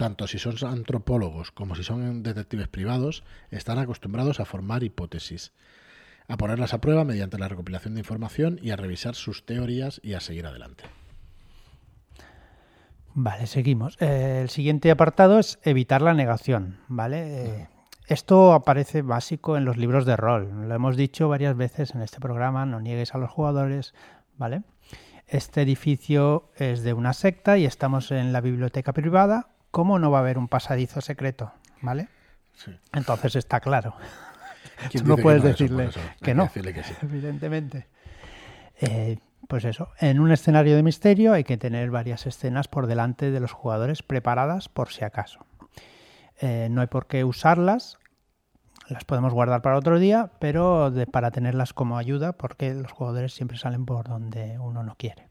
Tanto 0.01 0.27
si 0.27 0.39
son 0.39 0.57
antropólogos 0.67 1.53
como 1.53 1.75
si 1.75 1.85
son 1.85 2.23
detectives 2.23 2.69
privados, 2.69 3.23
están 3.51 3.79
acostumbrados 3.79 4.41
a 4.41 4.47
formar 4.47 4.83
hipótesis 4.83 5.53
a 6.27 6.39
ponerlas 6.39 6.73
a 6.73 6.81
prueba 6.81 7.05
mediante 7.05 7.39
la 7.39 7.49
recopilación 7.49 7.93
de 7.93 8.01
información 8.01 8.59
y 8.63 8.71
a 8.71 8.77
revisar 8.77 9.15
sus 9.15 9.45
teorías 9.45 10.01
y 10.03 10.15
a 10.15 10.21
seguir 10.21 10.47
adelante. 10.47 10.85
Vale, 13.13 13.47
seguimos. 13.47 13.99
Eh, 14.01 14.39
el 14.41 14.49
siguiente 14.49 14.91
apartado 14.91 15.39
es 15.39 15.59
evitar 15.65 16.01
la 16.01 16.15
negación, 16.15 16.79
¿vale? 16.89 17.45
Eh, 17.45 17.69
esto 18.07 18.55
aparece 18.55 19.03
básico 19.03 19.59
en 19.59 19.67
los 19.67 19.77
libros 19.77 20.07
de 20.07 20.17
rol. 20.17 20.67
Lo 20.67 20.75
hemos 20.75 20.97
dicho 20.97 21.29
varias 21.29 21.59
veces 21.59 21.95
en 21.95 22.01
este 22.01 22.21
programa, 22.21 22.65
no 22.65 22.81
niegues 22.81 23.15
a 23.15 23.19
los 23.19 23.31
jugadores, 23.31 23.93
¿vale? 24.39 24.63
Este 25.27 25.61
edificio 25.61 26.49
es 26.57 26.85
de 26.85 26.95
una 26.95 27.13
secta 27.13 27.59
y 27.59 27.67
estamos 27.67 28.11
en 28.13 28.33
la 28.33 28.41
biblioteca 28.41 28.95
privada. 28.95 29.49
¿Cómo 29.71 29.99
no 29.99 30.11
va 30.11 30.19
a 30.19 30.21
haber 30.21 30.39
un 30.39 30.49
pasadizo 30.49 31.01
secreto? 31.01 31.53
¿Vale? 31.81 32.09
Sí. 32.55 32.77
Entonces 32.93 33.37
está 33.37 33.61
claro 33.61 33.95
no 35.05 35.17
puedes 35.17 35.43
decirle 35.43 35.91
que 36.23 36.35
no, 36.35 36.51
evidentemente. 37.03 37.89
Eh, 38.81 39.19
pues 39.49 39.65
eso, 39.65 39.89
en 39.99 40.21
un 40.21 40.31
escenario 40.31 40.77
de 40.77 40.83
misterio 40.83 41.33
hay 41.33 41.45
que 41.45 41.57
tener 41.57 41.91
varias 41.91 42.27
escenas 42.27 42.69
por 42.69 42.87
delante 42.87 43.31
de 43.31 43.41
los 43.41 43.53
jugadores 43.53 44.03
preparadas 44.03 44.69
por 44.69 44.91
si 44.91 45.05
acaso. 45.05 45.45
Eh, 46.41 46.69
no 46.71 46.81
hay 46.81 46.87
por 46.87 47.07
qué 47.07 47.25
usarlas, 47.25 47.99
las 48.89 49.05
podemos 49.05 49.35
guardar 49.35 49.61
para 49.63 49.77
otro 49.77 49.99
día, 49.99 50.31
pero 50.39 50.93
para 51.13 51.31
tenerlas 51.31 51.73
como 51.73 51.99
ayuda 51.99 52.33
porque 52.33 52.75
los 52.75 52.93
jugadores 52.93 53.35
siempre 53.35 53.59
salen 53.59 53.85
por 53.87 54.09
donde 54.09 54.59
uno 54.59 54.83
no 54.83 54.95
quiere. 54.97 55.30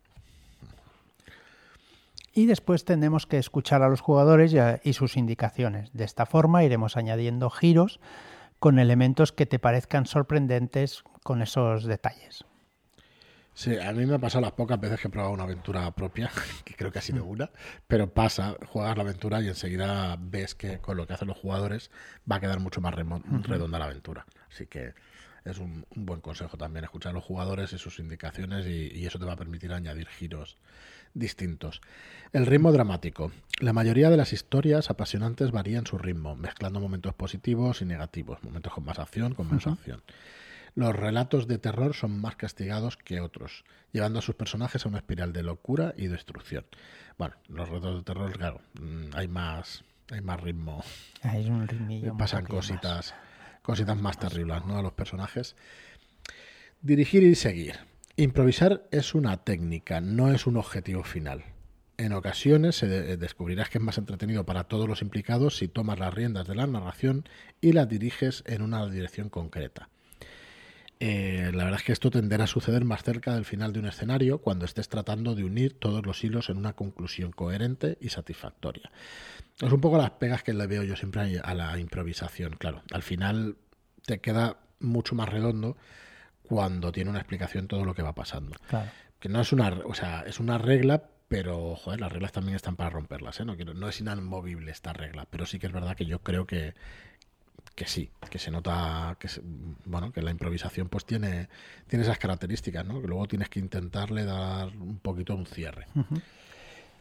Y 2.40 2.46
después 2.46 2.86
tenemos 2.86 3.28
que 3.28 3.38
escuchar 3.38 3.84
a 3.84 3.90
los 3.90 4.00
jugadores 4.00 4.56
y 4.86 4.94
sus 4.94 5.18
indicaciones. 5.18 5.92
De 5.92 6.06
esta 6.06 6.26
forma 6.26 6.64
iremos 6.64 6.96
añadiendo 6.96 7.50
giros 7.50 8.00
con 8.60 8.80
elementos 8.80 9.34
que 9.34 9.46
te 9.46 9.60
parezcan 9.60 10.06
sorprendentes 10.06 11.04
con 11.24 11.42
esos 11.42 11.84
detalles. 11.84 12.46
Sí, 13.54 13.78
a 13.78 13.92
mí 13.92 14.06
me 14.06 14.16
ha 14.16 14.20
pasado 14.20 14.44
las 14.44 14.54
pocas 14.54 14.80
veces 14.80 15.02
que 15.02 15.10
he 15.10 15.12
probado 15.12 15.34
una 15.34 15.44
aventura 15.44 15.92
propia, 15.92 16.32
que 16.64 16.76
creo 16.76 16.94
que 16.94 17.00
ha 17.00 17.02
sido 17.02 17.26
mm. 17.26 17.30
una, 17.30 17.52
pero 17.90 18.14
pasa, 18.14 18.56
juegas 18.68 18.96
la 18.96 19.04
aventura 19.04 19.42
y 19.42 19.50
enseguida 19.50 20.16
ves 20.18 20.56
que 20.56 20.80
con 20.80 20.96
lo 20.96 21.06
que 21.06 21.16
hacen 21.16 21.28
los 21.28 21.38
jugadores 21.38 21.92
va 22.32 22.38
a 22.38 22.40
quedar 22.40 22.62
mucho 22.62 22.80
más 22.80 22.96
redonda 22.96 23.80
la 23.80 23.86
aventura. 23.86 24.26
Así 24.50 24.66
que 24.66 24.94
es 25.46 25.58
un, 25.58 25.86
buen 25.96 26.22
consejo 26.22 26.58
también 26.58 26.86
escuchar 26.86 27.12
a 27.12 27.14
los 27.14 27.24
jugadores 27.24 27.74
y 27.74 27.78
sus 27.78 28.00
indicaciones 28.00 28.66
y, 28.66 29.06
eso 29.06 29.20
te 29.20 29.26
va 29.26 29.34
a 29.34 29.38
permitir 29.38 29.74
añadir 29.74 30.08
giros 30.08 30.58
distintos. 31.14 31.82
El 32.32 32.46
ritmo 32.46 32.72
dramático. 32.72 33.32
La 33.60 33.74
mayoría 33.74 34.10
de 34.10 34.18
las 34.18 34.34
historias 34.34 34.90
apasionantes 34.90 35.52
varían 35.52 35.86
su 35.86 35.98
ritmo, 35.98 36.36
mezclando 36.36 36.80
momentos 36.80 37.14
positivos 37.14 37.82
y 37.82 37.86
negativos, 37.86 38.42
momentos 38.44 38.74
con 38.74 38.86
más 38.86 39.00
acción, 39.00 39.34
con 39.34 39.48
menos 39.48 39.68
acción. 39.68 40.02
Los 40.76 40.96
relatos 40.96 41.48
de 41.48 41.58
terror 41.58 41.94
son 41.94 42.22
más 42.22 42.36
castigados 42.36 42.96
que 42.96 43.20
otros, 43.20 43.66
llevando 43.92 44.20
a 44.20 44.22
sus 44.22 44.36
personajes 44.36 44.86
a 44.86 44.90
una 44.90 45.00
espiral 45.00 45.34
de 45.34 45.44
locura 45.44 45.94
y 45.98 46.08
destrucción. 46.08 46.66
Bueno, 47.18 47.36
los 47.48 47.68
relatos 47.68 47.98
de 47.98 48.04
terror, 48.04 48.32
claro, 48.32 48.62
mm, 48.80 49.16
hay 49.16 49.28
más, 49.28 49.84
hay 50.12 50.22
más 50.22 50.40
ritmo. 50.40 50.84
Hay 51.24 51.50
un 51.50 51.68
ritmillo. 51.68 52.16
Pasan 52.16 52.46
cositas 52.46 53.14
cositas 53.62 53.98
más 53.98 54.18
terribles 54.18 54.66
¿no? 54.66 54.78
a 54.78 54.82
los 54.82 54.94
personajes. 54.94 55.56
Dirigir 56.82 57.22
y 57.24 57.36
seguir. 57.36 57.76
Improvisar 58.20 58.86
es 58.92 59.16
una 59.16 59.46
técnica, 59.46 60.02
no 60.02 60.34
es 60.34 60.46
un 60.46 60.58
objetivo 60.58 61.06
final. 61.06 61.46
En 61.96 62.12
ocasiones 62.12 62.76
se 62.76 63.16
descubrirás 63.16 63.70
que 63.70 63.78
es 63.78 63.82
más 63.82 63.98
entretenido 63.98 64.46
para 64.46 64.66
todos 64.66 64.90
los 64.90 65.02
implicados 65.02 65.56
si 65.56 65.70
tomas 65.70 66.00
las 66.00 66.14
riendas 66.14 66.46
de 66.46 66.54
la 66.54 66.68
narración 66.68 67.24
y 67.62 67.72
la 67.72 67.86
diriges 67.86 68.44
en 68.46 68.62
una 68.62 68.86
dirección 68.90 69.30
concreta. 69.30 69.88
Eh, 71.00 71.52
la 71.54 71.64
verdad 71.64 71.80
es 71.80 71.86
que 71.86 71.94
esto 71.94 72.12
tenderá 72.12 72.44
a 72.44 72.48
suceder 72.48 72.84
más 72.84 73.04
cerca 73.04 73.36
del 73.36 73.46
final 73.46 73.72
de 73.72 73.80
un 73.80 73.86
escenario 73.86 74.40
cuando 74.40 74.66
estés 74.66 74.90
tratando 74.90 75.34
de 75.34 75.46
unir 75.46 75.80
todos 75.80 76.06
los 76.06 76.22
hilos 76.22 76.50
en 76.50 76.58
una 76.58 76.74
conclusión 76.74 77.32
coherente 77.32 77.98
y 78.02 78.10
satisfactoria. 78.10 78.92
Es 79.62 79.72
un 79.72 79.80
poco 79.80 79.98
las 79.98 80.12
pegas 80.12 80.44
que 80.44 80.54
le 80.54 80.68
veo 80.68 80.84
yo 80.84 80.98
siempre 80.98 81.40
a 81.42 81.54
la 81.54 81.80
improvisación. 81.80 82.58
Claro, 82.58 82.84
al 82.92 83.04
final 83.04 83.56
te 84.06 84.20
queda 84.20 84.58
mucho 84.82 85.16
más 85.16 85.30
redondo 85.30 85.78
cuando 86.50 86.92
tiene 86.92 87.12
una 87.12 87.20
explicación 87.20 87.68
todo 87.68 87.86
lo 87.86 87.94
que 87.94 88.02
va 88.02 88.14
pasando. 88.14 88.58
Que 89.20 89.30
no 89.30 89.40
es 89.40 89.54
una, 89.54 89.70
o 89.86 89.94
sea, 89.94 90.24
es 90.26 90.40
una 90.40 90.58
regla, 90.58 91.04
pero 91.28 91.76
joder, 91.76 92.02
las 92.02 92.12
reglas 92.12 92.32
también 92.32 92.56
están 92.56 92.76
para 92.76 92.90
romperlas, 92.90 93.40
¿eh? 93.40 93.46
No, 93.46 93.56
no 93.56 93.88
es 93.88 94.02
inamovible 94.02 94.72
esta 94.72 94.92
regla, 94.92 95.28
pero 95.30 95.46
sí 95.46 95.60
que 95.60 95.68
es 95.68 95.74
verdad 95.74 95.96
que 95.96 96.08
yo 96.08 96.20
creo 96.24 96.48
que, 96.48 96.74
que 97.76 97.86
sí, 97.86 98.10
que 98.32 98.40
se 98.40 98.50
nota 98.50 99.16
que 99.20 99.30
bueno, 99.86 100.12
que 100.12 100.24
la 100.24 100.32
improvisación 100.32 100.90
pues 100.90 101.06
tiene, 101.06 101.50
tiene 101.88 102.04
esas 102.04 102.18
características, 102.18 102.84
¿no? 102.84 103.00
Que 103.00 103.08
luego 103.08 103.28
tienes 103.28 103.50
que 103.50 103.60
intentarle 103.60 104.26
dar 104.26 104.70
un 104.76 104.98
poquito 104.98 105.36
un 105.36 105.46
cierre. 105.46 105.86
Mm, 105.94 106.16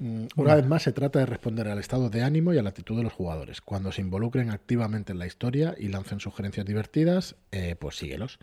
una 0.01 0.55
vez 0.55 0.67
más 0.67 0.83
se 0.83 0.93
trata 0.93 1.19
de 1.19 1.27
responder 1.27 1.69
al 1.69 1.79
estado 1.79 2.09
de 2.09 2.23
ánimo 2.23 2.53
y 2.53 2.59
a 2.59 2.63
la 2.63 2.71
actitud 2.71 2.97
de 2.97 3.03
los 3.03 3.13
jugadores. 3.13 3.61
Cuando 3.61 3.91
se 3.91 4.01
involucren 4.01 4.51
activamente 4.51 5.13
en 5.13 5.19
la 5.19 5.27
historia 5.27 5.75
y 5.77 5.89
lancen 5.89 6.21
sugerencias 6.21 6.67
divertidas, 6.67 7.37
eh, 7.51 7.75
pues 7.79 7.97
síguelos. 7.97 8.39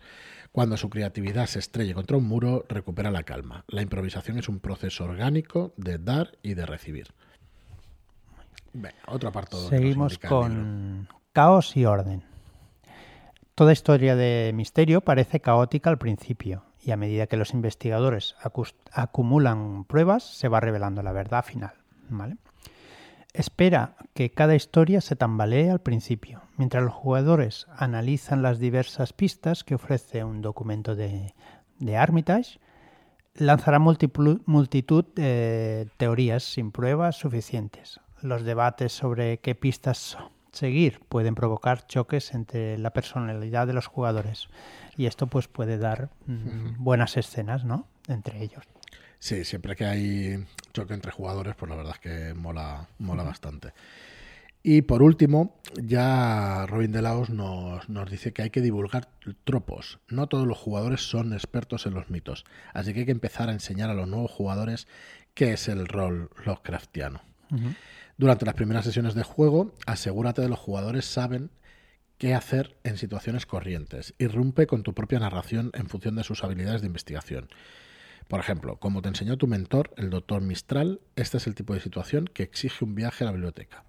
Cuando 0.52 0.76
su 0.76 0.90
creatividad 0.90 1.46
se 1.46 1.58
estrelle 1.58 1.94
contra 1.94 2.16
un 2.16 2.24
muro, 2.24 2.64
recupera 2.68 3.10
la 3.10 3.22
calma. 3.22 3.64
La 3.68 3.82
improvisación 3.82 4.38
es 4.38 4.48
un 4.48 4.60
proceso 4.60 5.04
orgánico 5.04 5.72
de 5.76 5.98
dar 5.98 6.32
y 6.42 6.54
de 6.54 6.66
recibir. 6.66 7.08
Venga, 8.74 8.98
otro 9.06 9.30
apartado. 9.30 9.68
Seguimos 9.68 10.18
con, 10.18 11.08
caos 11.32 11.76
y 11.76 11.86
orden. 11.86 12.22
Toda 13.54 13.72
historia 13.72 14.14
de 14.14 14.52
misterio 14.54 15.00
parece 15.00 15.40
caótica 15.40 15.88
al 15.88 15.96
principio 15.96 16.64
y 16.86 16.92
a 16.92 16.96
medida 16.96 17.26
que 17.26 17.36
los 17.36 17.52
investigadores 17.52 18.36
acumulan 18.92 19.84
pruebas 19.84 20.22
se 20.22 20.46
va 20.46 20.60
revelando 20.60 21.02
la 21.02 21.10
verdad 21.10 21.44
final. 21.44 21.72
Espera 23.34 23.96
que 24.14 24.30
cada 24.30 24.54
historia 24.54 25.00
se 25.00 25.16
tambalee 25.16 25.68
al 25.68 25.80
principio, 25.80 26.42
mientras 26.56 26.84
los 26.84 26.94
jugadores 26.94 27.66
analizan 27.76 28.40
las 28.40 28.60
diversas 28.60 29.12
pistas 29.12 29.64
que 29.64 29.74
ofrece 29.74 30.22
un 30.22 30.42
documento 30.42 30.94
de, 30.94 31.34
Armitage, 31.98 32.60
lanzará 33.34 33.80
multitud 33.80 35.04
de 35.16 35.88
teorías 35.96 36.44
sin 36.44 36.70
pruebas 36.70 37.16
suficientes. 37.16 38.00
Los 38.22 38.44
debates 38.44 38.92
sobre 38.92 39.38
qué 39.38 39.56
pistas 39.56 40.16
seguir 40.56 41.00
pueden 41.08 41.34
provocar 41.34 41.86
choques 41.86 42.34
entre 42.34 42.78
la 42.78 42.90
personalidad 42.90 43.66
de 43.66 43.72
los 43.72 43.86
jugadores 43.86 44.48
y 44.96 45.06
esto 45.06 45.26
pues 45.26 45.48
puede 45.48 45.78
dar 45.78 46.10
mm, 46.26 46.82
buenas 46.82 47.16
escenas, 47.16 47.64
¿no? 47.64 47.86
Entre 48.08 48.42
ellos. 48.42 48.64
Sí, 49.18 49.44
siempre 49.44 49.76
que 49.76 49.84
hay 49.84 50.46
choque 50.72 50.94
entre 50.94 51.12
jugadores, 51.12 51.54
pues 51.56 51.70
la 51.70 51.76
verdad 51.76 51.94
es 51.94 52.00
que 52.00 52.34
mola, 52.34 52.88
mola 52.98 53.22
bastante. 53.22 53.72
Y 54.62 54.82
por 54.82 55.02
último, 55.02 55.54
ya 55.80 56.66
Robin 56.66 56.90
de 56.90 57.00
Laos 57.00 57.30
nos, 57.30 57.88
nos, 57.88 58.10
dice 58.10 58.32
que 58.32 58.42
hay 58.42 58.50
que 58.50 58.60
divulgar 58.60 59.08
tropos. 59.44 60.00
No 60.08 60.26
todos 60.26 60.46
los 60.46 60.58
jugadores 60.58 61.08
son 61.08 61.32
expertos 61.32 61.86
en 61.86 61.94
los 61.94 62.10
mitos, 62.10 62.44
así 62.74 62.92
que 62.92 63.00
hay 63.00 63.06
que 63.06 63.12
empezar 63.12 63.48
a 63.48 63.52
enseñar 63.52 63.90
a 63.90 63.94
los 63.94 64.08
nuevos 64.08 64.32
jugadores 64.32 64.88
qué 65.34 65.52
es 65.52 65.68
el 65.68 65.86
rol 65.86 66.30
Lovecraftiano. 66.44 67.20
Durante 68.18 68.46
las 68.46 68.54
primeras 68.54 68.86
sesiones 68.86 69.14
de 69.14 69.22
juego, 69.22 69.74
asegúrate 69.86 70.40
de 70.40 70.48
los 70.48 70.58
jugadores 70.58 71.04
saben 71.04 71.50
qué 72.16 72.34
hacer 72.34 72.78
en 72.82 72.96
situaciones 72.96 73.44
corrientes. 73.44 74.14
Irrumpe 74.18 74.66
con 74.66 74.82
tu 74.82 74.94
propia 74.94 75.18
narración 75.18 75.70
en 75.74 75.88
función 75.88 76.16
de 76.16 76.24
sus 76.24 76.42
habilidades 76.42 76.80
de 76.80 76.86
investigación. 76.86 77.50
Por 78.26 78.40
ejemplo, 78.40 78.76
como 78.76 79.02
te 79.02 79.08
enseñó 79.08 79.36
tu 79.36 79.46
mentor, 79.46 79.92
el 79.98 80.08
doctor 80.10 80.40
Mistral, 80.40 81.00
este 81.14 81.36
es 81.36 81.46
el 81.46 81.54
tipo 81.54 81.74
de 81.74 81.80
situación 81.80 82.26
que 82.26 82.42
exige 82.42 82.84
un 82.84 82.94
viaje 82.94 83.24
a 83.24 83.26
la 83.26 83.32
biblioteca. 83.32 83.85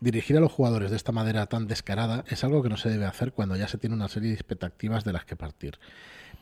Dirigir 0.00 0.36
a 0.36 0.40
los 0.40 0.52
jugadores 0.52 0.90
de 0.90 0.96
esta 0.96 1.12
manera 1.12 1.46
tan 1.46 1.66
descarada 1.66 2.24
es 2.28 2.44
algo 2.44 2.62
que 2.62 2.68
no 2.68 2.76
se 2.76 2.88
debe 2.88 3.06
hacer 3.06 3.32
cuando 3.32 3.56
ya 3.56 3.68
se 3.68 3.78
tiene 3.78 3.94
una 3.94 4.08
serie 4.08 4.28
de 4.28 4.34
expectativas 4.34 5.04
de 5.04 5.12
las 5.12 5.24
que 5.24 5.36
partir. 5.36 5.78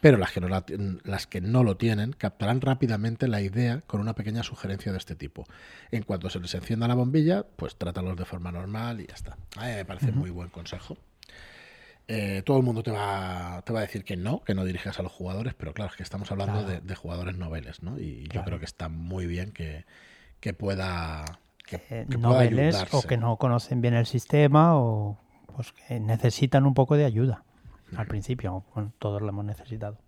Pero 0.00 0.16
las 0.16 0.32
que, 0.32 0.40
no 0.40 0.48
las 1.04 1.26
que 1.26 1.40
no 1.40 1.62
lo 1.62 1.76
tienen 1.76 2.12
captarán 2.12 2.60
rápidamente 2.62 3.28
la 3.28 3.42
idea 3.42 3.82
con 3.86 4.00
una 4.00 4.14
pequeña 4.14 4.42
sugerencia 4.42 4.92
de 4.92 4.98
este 4.98 5.14
tipo. 5.14 5.44
En 5.90 6.04
cuanto 6.04 6.30
se 6.30 6.40
les 6.40 6.54
encienda 6.54 6.88
la 6.88 6.94
bombilla, 6.94 7.44
pues 7.56 7.76
trátalos 7.76 8.16
de 8.16 8.24
forma 8.24 8.50
normal 8.50 9.00
y 9.00 9.06
ya 9.06 9.14
está. 9.14 9.36
A 9.56 9.66
mí 9.66 9.74
me 9.74 9.84
parece 9.84 10.12
muy 10.12 10.30
buen 10.30 10.48
consejo. 10.48 10.96
Eh, 12.12 12.42
todo 12.44 12.56
el 12.56 12.64
mundo 12.64 12.82
te 12.82 12.90
va, 12.90 13.62
te 13.64 13.72
va 13.72 13.78
a 13.78 13.82
decir 13.82 14.02
que 14.02 14.16
no, 14.16 14.42
que 14.42 14.52
no 14.52 14.64
dirijas 14.64 14.98
a 14.98 15.02
los 15.04 15.12
jugadores, 15.12 15.54
pero 15.54 15.72
claro, 15.72 15.92
es 15.92 15.96
que 15.96 16.02
estamos 16.02 16.32
hablando 16.32 16.64
de, 16.64 16.94
jugadores 16.96 17.36
noveles, 17.36 17.84
¿no? 17.84 18.00
Y 18.00 18.26
yo 18.32 18.42
creo 18.42 18.58
que 18.58 18.64
está 18.64 18.88
muy 18.88 19.26
bien 19.26 19.52
que, 19.52 19.84
pueda. 20.54 21.24
Que, 21.70 21.82
eh, 21.90 22.06
noveles 22.18 22.84
o 22.92 23.02
que 23.02 23.16
no 23.16 23.36
conocen 23.36 23.80
bien 23.80 23.94
el 23.94 24.06
sistema 24.06 24.76
o 24.76 25.18
pues 25.54 25.72
que 25.72 26.00
necesitan 26.00 26.66
un 26.66 26.74
poco 26.74 26.96
de 26.96 27.04
ayuda. 27.04 27.44
Al 27.96 28.06
principio, 28.06 28.64
todos 28.98 29.22
lo 29.22 29.28
hemos 29.28 29.44
necesitado. 29.44 29.98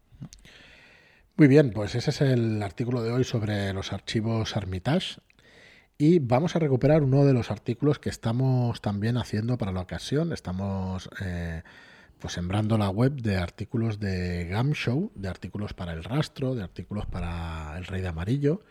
Muy 1.37 1.49
bien, 1.49 1.73
pues 1.73 1.95
ese 1.95 2.11
es 2.11 2.21
el 2.21 2.63
artículo 2.63 3.03
de 3.03 3.11
hoy 3.11 3.25
sobre 3.25 3.73
los 3.73 3.93
archivos 3.93 4.57
Armitage. 4.57 5.21
Y 5.99 6.19
vamos 6.19 6.57
a 6.57 6.59
recuperar 6.59 7.03
uno 7.03 7.25
de 7.25 7.33
los 7.33 7.51
artículos 7.51 7.99
que 7.99 8.09
estamos 8.09 8.81
también 8.81 9.17
haciendo 9.17 9.57
para 9.57 9.73
la 9.73 9.81
ocasión. 9.81 10.33
Estamos 10.33 11.09
eh, 11.21 11.63
pues 12.19 12.35
sembrando 12.35 12.77
la 12.77 12.91
web 12.91 13.13
de 13.13 13.37
artículos 13.37 14.01
de 14.01 14.47
Gamshow, 14.47 15.13
de 15.15 15.29
artículos 15.29 15.75
para 15.75 15.93
el 15.93 16.05
rastro, 16.05 16.55
de 16.55 16.63
artículos 16.63 17.07
para 17.07 17.77
el 17.79 17.85
rey 17.87 18.01
de 18.01 18.09
amarillo. 18.09 18.63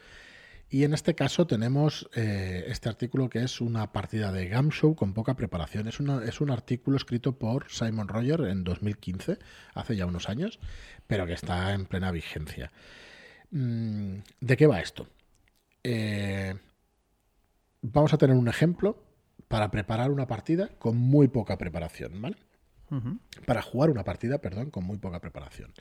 Y 0.74 0.86
en 0.86 0.94
este 0.94 1.16
caso 1.16 1.46
tenemos 1.46 2.10
eh, 2.16 2.64
este 2.68 2.88
artículo 2.88 3.30
que 3.30 3.44
es 3.44 3.60
una 3.60 3.92
partida 3.92 4.32
de 4.32 4.48
Gamshow 4.48 4.96
con 4.96 5.14
poca 5.14 5.36
preparación. 5.36 5.90
Es, 5.90 6.00
es 6.00 6.40
un 6.40 6.50
artículo 6.50 6.96
escrito 6.96 7.38
por 7.38 7.70
Simon 7.70 8.08
Roger 8.08 8.40
en 8.48 8.64
2015, 8.64 9.38
hace 9.74 9.98
ya 9.98 10.06
unos 10.06 10.30
años, 10.30 10.60
pero 11.08 11.28
que 11.28 11.34
está 11.34 11.74
en 11.74 11.86
plena 11.86 12.10
vigencia. 12.12 12.72
Mm, 13.52 14.20
¿De 14.40 14.56
qué 14.56 14.66
va 14.66 14.80
esto? 14.80 15.10
Eh, 15.84 16.56
vamos 17.82 18.14
a 18.14 18.18
tener 18.18 18.38
un 18.38 18.48
ejemplo 18.48 19.04
para 19.50 19.72
preparar 19.72 20.10
una 20.10 20.26
partida 20.26 20.70
con 20.80 20.96
muy 20.96 21.28
poca 21.28 21.58
preparación, 21.58 22.22
¿vale? 22.22 22.38
para 23.46 23.62
jugar 23.62 23.90
una 23.90 24.04
partida, 24.04 24.40
perdón, 24.40 24.70
con 24.70 24.84
muy 24.84 24.98
poca 24.98 25.22
preparación. 25.22 25.74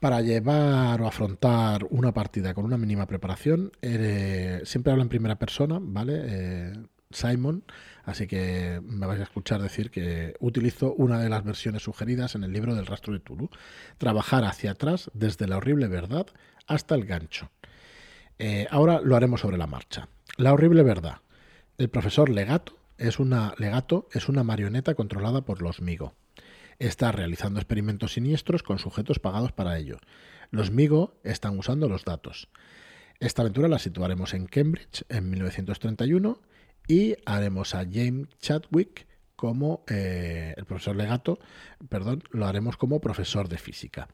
Para 0.00 0.20
llevar 0.20 1.02
o 1.02 1.08
afrontar 1.08 1.84
una 1.90 2.12
partida 2.12 2.54
con 2.54 2.64
una 2.64 2.78
mínima 2.78 3.06
preparación, 3.06 3.72
eh, 3.82 4.60
siempre 4.64 4.92
habla 4.92 5.02
en 5.02 5.08
primera 5.08 5.40
persona, 5.40 5.78
¿vale? 5.80 6.20
Eh, 6.24 6.72
Simon, 7.10 7.64
así 8.04 8.28
que 8.28 8.80
me 8.84 9.06
vais 9.06 9.18
a 9.18 9.24
escuchar 9.24 9.60
decir 9.60 9.90
que 9.90 10.36
utilizo 10.38 10.94
una 10.94 11.18
de 11.18 11.28
las 11.28 11.42
versiones 11.42 11.82
sugeridas 11.82 12.36
en 12.36 12.44
el 12.44 12.52
libro 12.52 12.76
del 12.76 12.86
rastro 12.86 13.12
de 13.12 13.18
Tulu. 13.18 13.50
Trabajar 13.96 14.44
hacia 14.44 14.72
atrás 14.72 15.10
desde 15.14 15.48
la 15.48 15.56
horrible 15.56 15.88
verdad 15.88 16.26
hasta 16.68 16.94
el 16.94 17.04
gancho. 17.04 17.50
Eh, 18.38 18.68
ahora 18.70 19.00
lo 19.00 19.16
haremos 19.16 19.40
sobre 19.40 19.58
la 19.58 19.66
marcha. 19.66 20.08
La 20.36 20.52
horrible 20.52 20.84
verdad. 20.84 21.16
El 21.76 21.88
profesor 21.88 22.28
Legato 22.28 22.78
es 22.98 23.18
una, 23.18 23.52
Legato 23.58 24.08
es 24.12 24.28
una 24.28 24.44
marioneta 24.44 24.94
controlada 24.94 25.40
por 25.40 25.60
los 25.60 25.80
Migo 25.80 26.14
está 26.78 27.12
realizando 27.12 27.58
experimentos 27.58 28.12
siniestros 28.12 28.62
con 28.62 28.78
sujetos 28.78 29.18
pagados 29.18 29.52
para 29.52 29.78
ello. 29.78 29.98
Los 30.50 30.70
Migo 30.70 31.18
están 31.24 31.58
usando 31.58 31.88
los 31.88 32.04
datos. 32.04 32.48
Esta 33.20 33.42
aventura 33.42 33.68
la 33.68 33.78
situaremos 33.78 34.32
en 34.34 34.46
Cambridge 34.46 35.04
en 35.08 35.30
1931 35.30 36.40
y 36.86 37.16
haremos 37.26 37.74
a 37.74 37.84
James 37.84 38.28
Chadwick 38.40 39.06
como 39.34 39.84
eh, 39.88 40.54
el 40.56 40.64
profesor 40.64 40.96
legato, 40.96 41.38
perdón, 41.88 42.24
lo 42.30 42.46
haremos 42.46 42.76
como 42.76 43.00
profesor 43.00 43.48
de 43.48 43.58
física. 43.58 44.08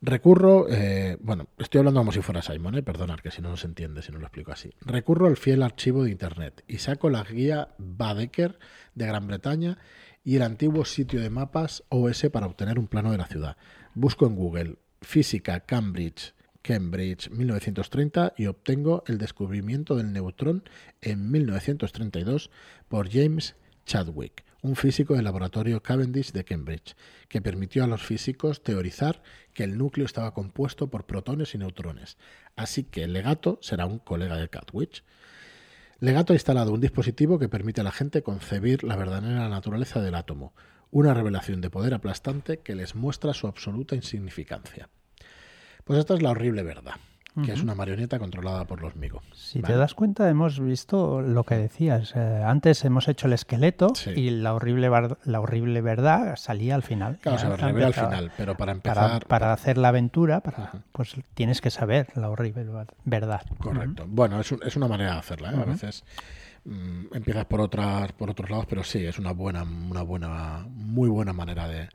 Recurro, 0.00 0.66
eh, 0.70 1.16
bueno, 1.20 1.48
estoy 1.58 1.80
hablando 1.80 2.00
como 2.00 2.12
si 2.12 2.22
fuera 2.22 2.40
Simon, 2.40 2.76
eh, 2.76 2.82
perdonad 2.82 3.18
que 3.18 3.32
si 3.32 3.42
no, 3.42 3.50
no 3.50 3.56
se 3.56 3.66
entiende, 3.66 4.00
si 4.00 4.12
no 4.12 4.18
lo 4.18 4.26
explico 4.26 4.52
así. 4.52 4.72
Recurro 4.80 5.26
al 5.26 5.36
fiel 5.36 5.62
archivo 5.62 6.04
de 6.04 6.12
Internet 6.12 6.62
y 6.68 6.78
saco 6.78 7.10
la 7.10 7.24
guía 7.24 7.74
Badeker 7.78 8.58
de 8.94 9.06
Gran 9.06 9.26
Bretaña 9.26 9.78
y 10.28 10.36
el 10.36 10.42
antiguo 10.42 10.84
sitio 10.84 11.22
de 11.22 11.30
mapas 11.30 11.84
OS 11.88 12.26
para 12.30 12.44
obtener 12.44 12.78
un 12.78 12.86
plano 12.86 13.10
de 13.10 13.16
la 13.16 13.24
ciudad. 13.24 13.56
Busco 13.94 14.26
en 14.26 14.36
Google 14.36 14.76
Física 15.00 15.60
Cambridge 15.60 16.34
Cambridge 16.60 17.30
1930 17.30 18.34
y 18.36 18.44
obtengo 18.44 19.04
el 19.06 19.16
descubrimiento 19.16 19.96
del 19.96 20.12
neutrón 20.12 20.64
en 21.00 21.30
1932 21.30 22.50
por 22.88 23.10
James 23.10 23.56
Chadwick, 23.86 24.44
un 24.60 24.76
físico 24.76 25.14
del 25.14 25.24
laboratorio 25.24 25.82
Cavendish 25.82 26.32
de 26.32 26.44
Cambridge, 26.44 26.94
que 27.30 27.40
permitió 27.40 27.84
a 27.84 27.86
los 27.86 28.02
físicos 28.02 28.62
teorizar 28.62 29.22
que 29.54 29.64
el 29.64 29.78
núcleo 29.78 30.04
estaba 30.04 30.34
compuesto 30.34 30.90
por 30.90 31.06
protones 31.06 31.54
y 31.54 31.58
neutrones. 31.58 32.18
Así 32.54 32.84
que 32.84 33.04
el 33.04 33.14
legato 33.14 33.58
será 33.62 33.86
un 33.86 33.98
colega 33.98 34.36
de 34.36 34.50
Chadwick. 34.50 35.04
Legato 36.00 36.32
ha 36.32 36.36
instalado 36.36 36.72
un 36.72 36.80
dispositivo 36.80 37.38
que 37.38 37.48
permite 37.48 37.80
a 37.80 37.84
la 37.84 37.90
gente 37.90 38.22
concebir 38.22 38.84
la 38.84 38.94
verdadera 38.94 39.48
naturaleza 39.48 40.00
del 40.00 40.14
átomo, 40.14 40.54
una 40.90 41.12
revelación 41.12 41.60
de 41.60 41.70
poder 41.70 41.92
aplastante 41.92 42.58
que 42.60 42.76
les 42.76 42.94
muestra 42.94 43.34
su 43.34 43.48
absoluta 43.48 43.96
insignificancia. 43.96 44.88
Pues 45.84 45.98
esta 45.98 46.14
es 46.14 46.22
la 46.22 46.30
horrible 46.30 46.62
verdad 46.62 46.94
que 47.44 47.52
es 47.52 47.62
una 47.62 47.74
marioneta 47.74 48.18
controlada 48.18 48.64
por 48.64 48.80
los 48.80 48.96
Migo. 48.96 49.22
Si 49.34 49.62
te 49.62 49.74
das 49.74 49.94
cuenta, 49.94 50.28
hemos 50.28 50.60
visto 50.60 51.20
lo 51.20 51.44
que 51.44 51.56
decías. 51.56 52.12
Eh, 52.14 52.42
antes 52.44 52.84
hemos 52.84 53.08
hecho 53.08 53.26
el 53.26 53.32
esqueleto 53.32 53.92
y 54.14 54.30
la 54.30 54.54
horrible, 54.54 54.90
la 55.24 55.40
horrible 55.40 55.80
verdad 55.80 56.36
salía 56.36 56.74
al 56.74 56.82
final. 56.82 57.18
Claro, 57.20 57.38
se 57.38 57.56
revela 57.56 57.86
al 57.88 57.94
final, 57.94 58.32
pero 58.36 58.56
para 58.56 58.72
empezar... 58.72 59.26
Para, 59.26 59.52
hacer 59.52 59.78
la 59.78 59.88
aventura, 59.88 60.42
pues 60.92 61.16
tienes 61.34 61.60
que 61.60 61.70
saber 61.70 62.08
la 62.14 62.30
horrible 62.30 62.66
verdad. 63.04 63.42
Correcto. 63.58 64.04
Bueno, 64.08 64.40
es, 64.40 64.52
es, 64.52 64.76
una 64.76 64.88
manera 64.88 65.12
de 65.12 65.18
hacerla. 65.18 65.52
¿eh? 65.52 65.56
A 65.56 65.64
veces 65.64 66.04
mm, 66.64 67.14
empiezas 67.14 67.46
por 67.46 67.60
otras 67.60 68.12
por 68.12 68.30
otros 68.30 68.50
lados, 68.50 68.66
pero 68.68 68.84
sí, 68.84 69.04
es 69.04 69.18
una 69.18 69.32
buena, 69.32 69.62
una 69.62 70.02
buena, 70.02 70.66
muy 70.70 71.08
buena 71.08 71.32
manera 71.32 71.68
de 71.68 71.88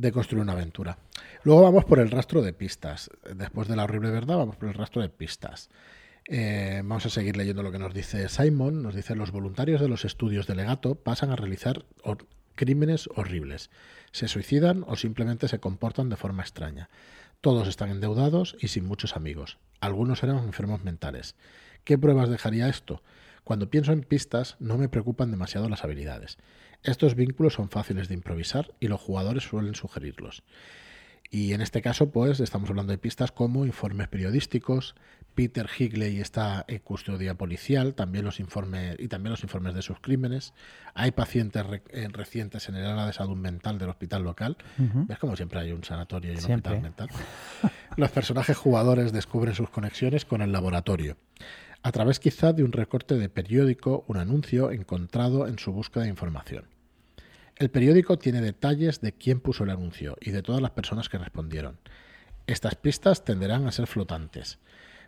de 0.00 0.12
construir 0.12 0.42
una 0.42 0.52
aventura. 0.52 0.98
Luego 1.42 1.62
vamos 1.62 1.84
por 1.84 1.98
el 1.98 2.10
rastro 2.10 2.42
de 2.42 2.52
pistas. 2.52 3.10
Después 3.34 3.68
de 3.68 3.76
la 3.76 3.84
horrible 3.84 4.10
verdad, 4.10 4.36
vamos 4.36 4.56
por 4.56 4.68
el 4.68 4.74
rastro 4.74 5.02
de 5.02 5.08
pistas. 5.08 5.70
Eh, 6.30 6.82
vamos 6.84 7.06
a 7.06 7.10
seguir 7.10 7.36
leyendo 7.36 7.62
lo 7.62 7.72
que 7.72 7.78
nos 7.78 7.92
dice 7.92 8.28
Simon. 8.28 8.82
Nos 8.82 8.94
dice, 8.94 9.16
los 9.16 9.32
voluntarios 9.32 9.80
de 9.80 9.88
los 9.88 10.04
estudios 10.04 10.46
de 10.46 10.54
legato 10.54 10.94
pasan 10.94 11.30
a 11.30 11.36
realizar 11.36 11.84
crímenes 12.54 13.08
horribles. 13.16 13.70
Se 14.12 14.28
suicidan 14.28 14.84
o 14.86 14.96
simplemente 14.96 15.48
se 15.48 15.58
comportan 15.58 16.10
de 16.10 16.16
forma 16.16 16.42
extraña. 16.42 16.90
Todos 17.40 17.66
están 17.66 17.90
endeudados 17.90 18.56
y 18.60 18.68
sin 18.68 18.84
muchos 18.84 19.16
amigos. 19.16 19.58
Algunos 19.80 20.22
eran 20.22 20.38
enfermos 20.38 20.84
mentales. 20.84 21.34
¿Qué 21.84 21.98
pruebas 21.98 22.28
dejaría 22.28 22.68
esto? 22.68 23.02
Cuando 23.48 23.70
pienso 23.70 23.92
en 23.92 24.02
pistas 24.02 24.56
no 24.58 24.76
me 24.76 24.90
preocupan 24.90 25.30
demasiado 25.30 25.70
las 25.70 25.82
habilidades. 25.82 26.36
Estos 26.82 27.14
vínculos 27.14 27.54
son 27.54 27.70
fáciles 27.70 28.06
de 28.08 28.12
improvisar 28.12 28.74
y 28.78 28.88
los 28.88 29.00
jugadores 29.00 29.44
suelen 29.44 29.74
sugerirlos. 29.74 30.42
Y 31.30 31.54
en 31.54 31.62
este 31.62 31.80
caso, 31.80 32.10
pues 32.10 32.40
estamos 32.40 32.68
hablando 32.68 32.90
de 32.90 32.98
pistas 32.98 33.32
como 33.32 33.64
informes 33.64 34.08
periodísticos. 34.08 34.96
Peter 35.34 35.66
Higley 35.66 36.20
está 36.20 36.66
en 36.68 36.80
custodia 36.80 37.36
policial, 37.36 37.94
también 37.94 38.26
los 38.26 38.38
informes 38.38 38.96
y 38.98 39.08
también 39.08 39.30
los 39.30 39.42
informes 39.42 39.72
de 39.72 39.80
sus 39.80 39.98
crímenes. 39.98 40.52
Hay 40.92 41.12
pacientes 41.12 41.64
eh, 41.88 42.06
recientes 42.12 42.68
en 42.68 42.74
el 42.74 42.84
área 42.84 43.06
de 43.06 43.14
salud 43.14 43.36
mental 43.36 43.78
del 43.78 43.88
hospital 43.88 44.24
local. 44.24 44.58
¿Ves 44.76 45.18
como 45.18 45.36
siempre 45.36 45.60
hay 45.60 45.72
un 45.72 45.84
sanatorio 45.84 46.34
y 46.34 46.36
un 46.36 46.44
hospital 46.44 46.82
mental? 46.82 47.08
Los 47.96 48.10
personajes 48.10 48.58
jugadores 48.58 49.10
descubren 49.10 49.54
sus 49.54 49.70
conexiones 49.70 50.26
con 50.26 50.42
el 50.42 50.52
laboratorio 50.52 51.16
a 51.82 51.92
través 51.92 52.20
quizá 52.20 52.52
de 52.52 52.64
un 52.64 52.72
recorte 52.72 53.16
de 53.16 53.28
periódico, 53.28 54.04
un 54.08 54.16
anuncio 54.16 54.70
encontrado 54.70 55.46
en 55.46 55.58
su 55.58 55.72
búsqueda 55.72 56.04
de 56.04 56.10
información. 56.10 56.66
El 57.56 57.70
periódico 57.70 58.18
tiene 58.18 58.40
detalles 58.40 59.00
de 59.00 59.12
quién 59.12 59.40
puso 59.40 59.64
el 59.64 59.70
anuncio 59.70 60.16
y 60.20 60.30
de 60.30 60.42
todas 60.42 60.62
las 60.62 60.70
personas 60.72 61.08
que 61.08 61.18
respondieron. 61.18 61.78
Estas 62.46 62.76
pistas 62.76 63.24
tenderán 63.24 63.66
a 63.66 63.72
ser 63.72 63.86
flotantes, 63.86 64.58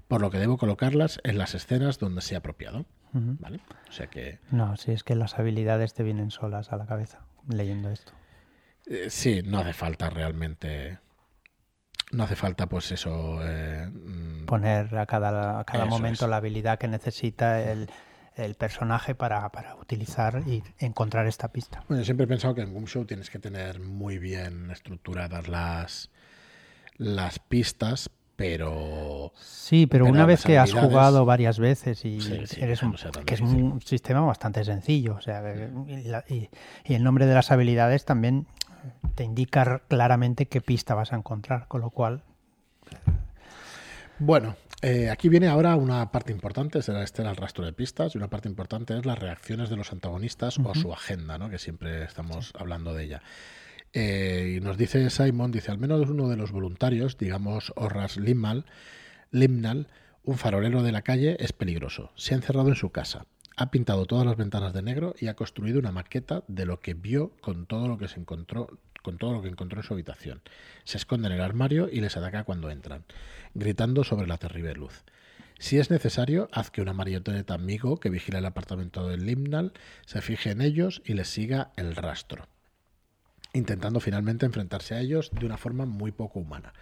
por 0.09 0.21
lo 0.21 0.31
que 0.31 0.39
debo 0.39 0.59
colocarlas 0.59 1.21
en 1.23 1.39
las 1.39 1.55
escenas 1.55 1.99
donde 1.99 2.23
sea 2.23 2.39
apropiado. 2.39 2.87
¿Vale? 3.13 3.61
O 3.89 3.93
sea 3.93 4.07
que... 4.09 4.39
No, 4.51 4.77
si 4.77 4.93
es 4.93 5.03
que 5.03 5.17
las 5.17 5.39
habilidades 5.39 5.95
te 5.95 6.03
vienen 6.03 6.31
solas 6.31 6.73
a 6.73 6.77
la 6.77 6.87
cabeza 6.87 7.21
leyendo 7.49 7.91
esto. 7.91 8.13
Eh, 8.87 9.07
sí, 9.11 9.43
no 9.45 9.59
hace 9.59 9.73
falta 9.73 10.11
realmente... 10.11 10.99
No 12.13 12.25
hace 12.25 12.37
falta, 12.37 12.67
pues 12.67 12.91
eso... 12.93 13.39
Eh, 13.43 13.89
mm, 13.89 14.47
Poner 14.47 14.97
a 14.97 15.07
cada, 15.07 15.61
a 15.61 15.65
cada 15.65 15.85
momento 15.85 16.27
la 16.27 16.37
habilidad 16.37 16.79
que 16.79 16.89
necesita 16.89 17.61
el 17.63 17.89
el 18.37 18.55
personaje 18.55 19.15
para, 19.15 19.49
para, 19.51 19.77
utilizar 19.77 20.43
y 20.47 20.63
encontrar 20.79 21.27
esta 21.27 21.49
pista. 21.49 21.85
Bueno, 21.89 22.05
siempre 22.05 22.25
he 22.25 22.27
pensado 22.29 22.55
que 22.55 22.63
en 22.63 22.73
Boom 22.73 22.87
Show 22.87 23.05
tienes 23.05 23.31
que 23.31 23.39
tener 23.39 23.81
muy 23.81 24.19
bien 24.19 24.71
estructuradas 24.71 25.49
las, 25.49 26.11
las 26.97 27.39
pistas, 27.39 28.11
pero... 28.37 29.33
Sí, 29.39 29.87
pero, 29.87 30.07
una 30.07 30.27
vez 30.27 30.45
que 30.45 30.59
has 30.59 30.73
jugado 30.73 31.25
varias 31.25 31.59
veces 31.59 32.05
y 32.05 32.19
eres 32.59 32.83
un, 32.83 32.97
que 33.27 33.35
es 33.35 33.41
un 33.41 33.81
sistema 33.83 34.21
bastante 34.23 34.65
sencillo, 34.65 35.17
o 35.17 35.21
sea, 35.21 35.43
y, 36.29 36.49
y 36.85 36.95
el 36.95 37.05
nombre 37.05 37.27
de 37.27 37.35
las 37.35 37.51
habilidades 37.51 38.05
también 38.05 38.47
te 39.15 39.25
indica 39.25 39.83
claramente 39.89 40.47
qué 40.47 40.61
pista 40.61 40.95
vas 40.95 41.13
a 41.13 41.17
encontrar, 41.17 41.69
con 41.69 41.81
lo 41.81 41.91
cual... 41.91 42.23
Bueno, 44.19 44.57
eh, 44.83 45.11
aquí 45.11 45.29
viene 45.29 45.49
ahora 45.49 45.77
una 45.77 46.11
parte 46.11 46.33
importante, 46.33 46.83
será 46.83 47.03
este 47.03 47.23
el 47.23 47.37
rastro 47.37 47.65
de 47.65 47.73
pistas, 47.73 48.15
y 48.15 48.19
una 48.19 48.29
parte 48.29 48.49
importante 48.49 48.97
es 48.97 49.05
las 49.05 49.19
reacciones 49.19 49.71
de 49.71 49.77
los 49.77 49.93
antagonistas 49.93 50.59
o 50.59 50.75
su 50.75 50.93
agenda, 50.93 51.39
¿no? 51.39 51.51
que 51.51 51.59
siempre 51.59 52.05
estamos 52.05 52.53
hablando 52.59 52.95
de 52.95 53.05
ella. 53.05 53.23
Eh, 53.93 54.57
y 54.57 54.61
nos 54.61 54.79
dice 54.79 55.11
Simon, 55.11 55.51
dice, 55.51 55.71
al 55.71 55.79
menos 55.79 56.09
uno 56.09 56.29
de 56.29 56.37
los 56.37 56.53
voluntarios, 56.53 57.19
digamos 57.19 57.73
Orras 57.77 58.17
Limnal, 58.17 58.65
Limnal, 59.31 59.89
un 60.23 60.39
farolero 60.39 60.83
de 60.83 60.93
la 60.93 61.03
calle, 61.03 61.37
es 61.41 61.53
peligroso. 61.53 62.13
Se 62.15 62.35
ha 62.35 62.37
encerrado 62.37 62.69
en 62.69 62.77
su 62.77 62.91
casa. 62.91 63.27
Ha 63.61 63.71
pintado 63.71 64.07
todas 64.07 64.25
las 64.25 64.39
ventanas 64.39 64.73
de 64.73 64.81
negro 64.81 65.15
y 65.21 65.27
ha 65.27 65.37
construido 65.37 65.79
una 65.79 65.93
maqueta 65.93 66.45
de 66.49 66.65
lo 66.65 66.81
que 66.81 66.95
vio 66.95 67.33
con 67.43 67.67
todo 67.67 67.89
lo 67.89 67.99
que 67.99 68.09
se 68.09 68.19
encontró 68.19 68.79
con 69.03 69.19
todo 69.19 69.35
lo 69.35 69.43
que 69.43 69.49
encontró 69.49 69.81
en 69.81 69.87
su 69.87 69.93
habitación. 69.93 70.41
Se 70.85 70.97
esconde 70.97 71.29
en 71.29 71.35
el 71.35 71.43
armario 71.43 71.91
y 71.93 72.01
les 72.01 72.17
ataca 72.17 72.45
cuando 72.45 72.71
entran, 72.71 73.05
gritando 73.53 74.03
sobre 74.03 74.27
la 74.27 74.39
terrible 74.39 74.73
luz. 74.73 75.05
Si 75.59 75.79
es 75.79 75.91
necesario, 75.91 76.49
haz 76.53 76.71
que 76.71 76.81
una 76.81 76.95
marioneta 76.95 77.53
amigo 77.53 78.01
que 78.01 78.09
vigila 78.09 78.39
el 78.39 78.47
apartamento 78.47 79.07
del 79.07 79.27
Limnal 79.27 79.75
se 80.07 80.23
fije 80.23 80.53
en 80.53 80.63
ellos 80.63 81.03
y 81.05 81.13
les 81.13 81.29
siga 81.29 81.71
el 81.77 81.97
rastro, 81.97 82.49
intentando 83.53 84.01
finalmente 84.01 84.47
enfrentarse 84.47 84.95
a 84.95 85.01
ellos 85.01 85.31
de 85.39 85.45
una 85.45 85.59
forma 85.59 85.85
muy 85.85 86.13
poco 86.13 86.41
humana. 86.41 86.73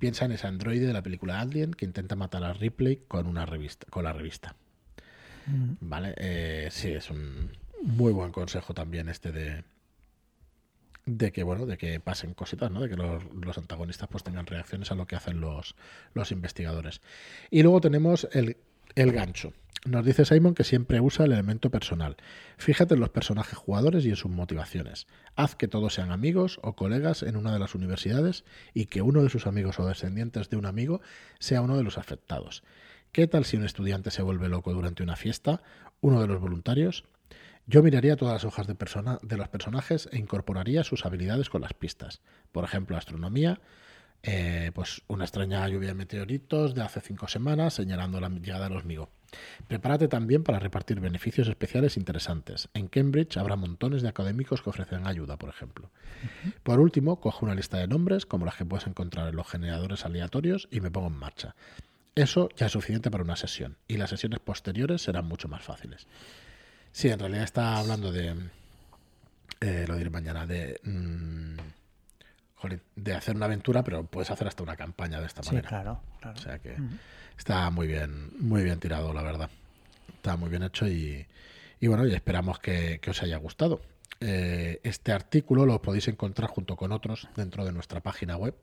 Piensa 0.00 0.24
en 0.24 0.32
ese 0.32 0.48
androide 0.48 0.88
de 0.88 0.94
la 0.94 1.02
película 1.04 1.38
Alien 1.38 1.74
que 1.74 1.84
intenta 1.84 2.16
matar 2.16 2.42
a 2.42 2.54
Ripley 2.54 3.04
con 3.06 3.28
una 3.28 3.46
revista, 3.46 3.86
con 3.88 4.02
la 4.02 4.12
revista. 4.12 4.56
Vale, 5.46 6.14
eh, 6.16 6.68
sí, 6.70 6.92
es 6.92 7.10
un 7.10 7.50
muy 7.82 8.12
buen 8.12 8.32
consejo 8.32 8.72
también 8.72 9.08
este 9.08 9.30
de, 9.30 9.64
de 11.06 11.32
que 11.32 11.42
bueno 11.42 11.66
de 11.66 11.76
que 11.76 12.00
pasen 12.00 12.32
cositas 12.32 12.70
no 12.70 12.80
de 12.80 12.88
que 12.88 12.96
los, 12.96 13.58
antagonistas 13.58 14.08
pues 14.08 14.24
tengan 14.24 14.46
reacciones 14.46 14.90
a 14.90 14.94
lo 14.94 15.06
que 15.06 15.16
hacen 15.16 15.40
los, 15.40 15.76
los 16.14 16.32
investigadores 16.32 17.02
y 17.50 17.62
luego 17.62 17.82
tenemos 17.82 18.26
el, 18.32 18.56
el 18.94 19.12
gancho 19.12 19.52
nos 19.84 20.06
dice 20.06 20.24
Simon 20.24 20.54
que 20.54 20.64
siempre 20.64 21.00
usa 21.00 21.26
el 21.26 21.32
elemento 21.32 21.68
personal. 21.68 22.16
Fíjate 22.56 22.94
en 22.94 23.00
los 23.00 23.10
personajes 23.10 23.58
jugadores 23.58 24.06
y 24.06 24.08
en 24.08 24.16
sus 24.16 24.30
motivaciones. 24.30 25.06
Haz 25.36 25.56
que 25.56 25.68
todos 25.68 25.92
sean 25.92 26.10
amigos 26.10 26.58
o 26.62 26.74
colegas 26.74 27.22
en 27.22 27.36
una 27.36 27.52
de 27.52 27.58
las 27.58 27.74
universidades 27.74 28.44
y 28.72 28.86
que 28.86 29.02
uno 29.02 29.22
de 29.22 29.28
sus 29.28 29.46
amigos 29.46 29.78
o 29.78 29.86
descendientes 29.86 30.48
de 30.48 30.56
un 30.56 30.64
amigo 30.64 31.02
sea 31.38 31.60
uno 31.60 31.76
de 31.76 31.82
los 31.82 31.98
afectados. 31.98 32.62
¿Qué 33.14 33.28
tal 33.28 33.44
si 33.44 33.56
un 33.56 33.64
estudiante 33.64 34.10
se 34.10 34.22
vuelve 34.22 34.48
loco 34.48 34.72
durante 34.72 35.04
una 35.04 35.14
fiesta? 35.14 35.62
¿Uno 36.00 36.20
de 36.20 36.26
los 36.26 36.40
voluntarios? 36.40 37.04
Yo 37.64 37.80
miraría 37.80 38.16
todas 38.16 38.34
las 38.34 38.44
hojas 38.44 38.66
de, 38.66 38.74
de 38.74 39.36
los 39.36 39.48
personajes 39.48 40.08
e 40.10 40.18
incorporaría 40.18 40.82
sus 40.82 41.06
habilidades 41.06 41.48
con 41.48 41.62
las 41.62 41.74
pistas. 41.74 42.22
Por 42.50 42.64
ejemplo, 42.64 42.96
astronomía, 42.96 43.60
eh, 44.24 44.72
pues 44.74 45.02
una 45.06 45.22
extraña 45.22 45.68
lluvia 45.68 45.90
de 45.90 45.94
meteoritos 45.94 46.74
de 46.74 46.82
hace 46.82 47.00
cinco 47.00 47.28
semanas 47.28 47.74
señalando 47.74 48.20
la 48.20 48.30
llegada 48.30 48.68
de 48.68 48.74
los 48.74 48.84
Migo. 48.84 49.10
Prepárate 49.68 50.08
también 50.08 50.42
para 50.42 50.58
repartir 50.58 50.98
beneficios 50.98 51.46
especiales 51.46 51.96
interesantes. 51.96 52.68
En 52.74 52.88
Cambridge 52.88 53.36
habrá 53.36 53.54
montones 53.54 54.02
de 54.02 54.08
académicos 54.08 54.60
que 54.60 54.70
ofrecen 54.70 55.06
ayuda, 55.06 55.36
por 55.36 55.50
ejemplo. 55.50 55.92
Por 56.64 56.80
último, 56.80 57.20
cojo 57.20 57.46
una 57.46 57.54
lista 57.54 57.78
de 57.78 57.86
nombres, 57.86 58.26
como 58.26 58.44
las 58.44 58.56
que 58.56 58.64
puedes 58.64 58.88
encontrar 58.88 59.28
en 59.28 59.36
los 59.36 59.46
generadores 59.46 60.04
aleatorios, 60.04 60.66
y 60.72 60.80
me 60.80 60.90
pongo 60.90 61.06
en 61.06 61.16
marcha. 61.16 61.54
Eso 62.14 62.48
ya 62.56 62.66
es 62.66 62.72
suficiente 62.72 63.10
para 63.10 63.24
una 63.24 63.36
sesión, 63.36 63.76
y 63.88 63.96
las 63.96 64.10
sesiones 64.10 64.40
posteriores 64.40 65.02
serán 65.02 65.26
mucho 65.26 65.48
más 65.48 65.62
fáciles. 65.62 66.06
Sí, 66.92 67.08
en 67.08 67.18
realidad 67.18 67.44
está 67.44 67.76
hablando 67.76 68.12
de. 68.12 68.34
Eh, 69.60 69.84
lo 69.88 69.96
diré 69.96 70.10
mañana, 70.10 70.46
de. 70.46 70.80
Mm, 70.84 71.56
de 72.96 73.14
hacer 73.14 73.36
una 73.36 73.46
aventura, 73.46 73.82
pero 73.82 74.04
puedes 74.04 74.30
hacer 74.30 74.48
hasta 74.48 74.62
una 74.62 74.76
campaña 74.76 75.20
de 75.20 75.26
esta 75.26 75.42
manera. 75.42 75.68
claro, 75.68 76.00
claro. 76.20 76.38
O 76.38 76.40
sea 76.40 76.58
que 76.58 76.76
está 77.36 77.68
muy 77.70 77.86
bien, 77.86 78.30
muy 78.38 78.62
bien 78.62 78.80
tirado, 78.80 79.12
la 79.12 79.22
verdad. 79.22 79.50
Está 80.14 80.36
muy 80.36 80.48
bien 80.48 80.62
hecho 80.62 80.86
y, 80.86 81.26
y 81.80 81.86
bueno, 81.86 82.06
y 82.06 82.14
esperamos 82.14 82.58
que, 82.60 83.00
os 83.06 83.22
haya 83.22 83.36
gustado. 83.36 83.82
Eh, 84.20 84.80
este 84.84 85.12
artículo 85.12 85.66
lo 85.66 85.82
podéis 85.82 86.08
encontrar 86.08 86.48
junto 86.48 86.76
con 86.76 86.92
otros 86.92 87.28
dentro 87.36 87.64
de 87.64 87.72
nuestra 87.72 88.00
página 88.00 88.36
web 88.36 88.54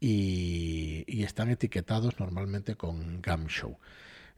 y, 0.00 1.22
están 1.22 1.50
etiquetados 1.50 2.20
normalmente 2.20 2.76
con 2.76 3.20
Gamshow. 3.20 3.78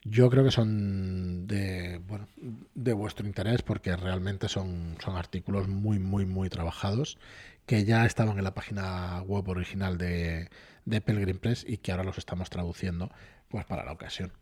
Yo 0.05 0.31
creo 0.31 0.45
que 0.45 0.51
son 0.51 1.47
de, 1.47 1.99
bueno, 2.07 2.29
de 2.75 2.93
vuestro 2.93 3.27
interés 3.27 3.63
porque 3.63 3.95
realmente 3.97 4.49
son, 4.49 4.97
son 5.05 5.17
artículos 5.17 5.69
muy, 5.69 5.99
muy, 5.99 6.25
muy 6.25 6.49
trabajados 6.49 7.19
que 7.67 7.85
ya 7.85 8.07
estaban 8.07 8.39
en 8.39 8.45
la 8.45 8.55
página 8.55 9.21
web 9.23 9.49
original 9.49 9.99
de, 9.99 10.49
de 10.87 11.01
Pelgrim 11.01 11.39
Press 11.39 11.65
y 11.69 11.79
que 11.79 11.91
ahora 11.93 12.05
los 12.05 12.17
estamos 12.17 12.49
traduciendo 12.49 13.11
pues 13.49 13.67
para 13.67 13.85
la 13.85 13.93
ocasión. 13.93 14.33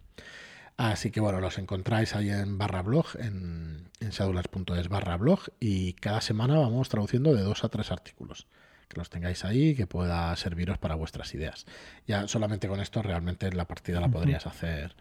Así 0.76 1.10
que 1.10 1.20
bueno, 1.20 1.40
los 1.40 1.58
encontráis 1.58 2.14
ahí 2.14 2.30
en 2.30 2.58
barra 2.58 2.82
blog, 2.82 3.06
en, 3.18 3.88
en 4.00 4.88
barra 4.90 5.16
blog 5.16 5.40
y 5.58 5.94
cada 5.94 6.20
semana 6.20 6.58
vamos 6.58 6.90
traduciendo 6.90 7.34
de 7.34 7.42
dos 7.42 7.64
a 7.64 7.70
tres 7.70 7.90
artículos 7.90 8.46
que 8.88 8.98
los 8.98 9.10
tengáis 9.10 9.44
ahí, 9.44 9.74
que 9.74 9.86
pueda 9.86 10.34
serviros 10.36 10.78
para 10.78 10.94
vuestras 10.94 11.34
ideas. 11.34 11.66
Ya 12.06 12.28
solamente 12.28 12.68
con 12.68 12.80
esto 12.80 13.02
realmente 13.02 13.50
la 13.52 13.66
partida 13.66 14.00
la 14.00 14.08
podrías 14.08 14.46
hacer 14.46 14.94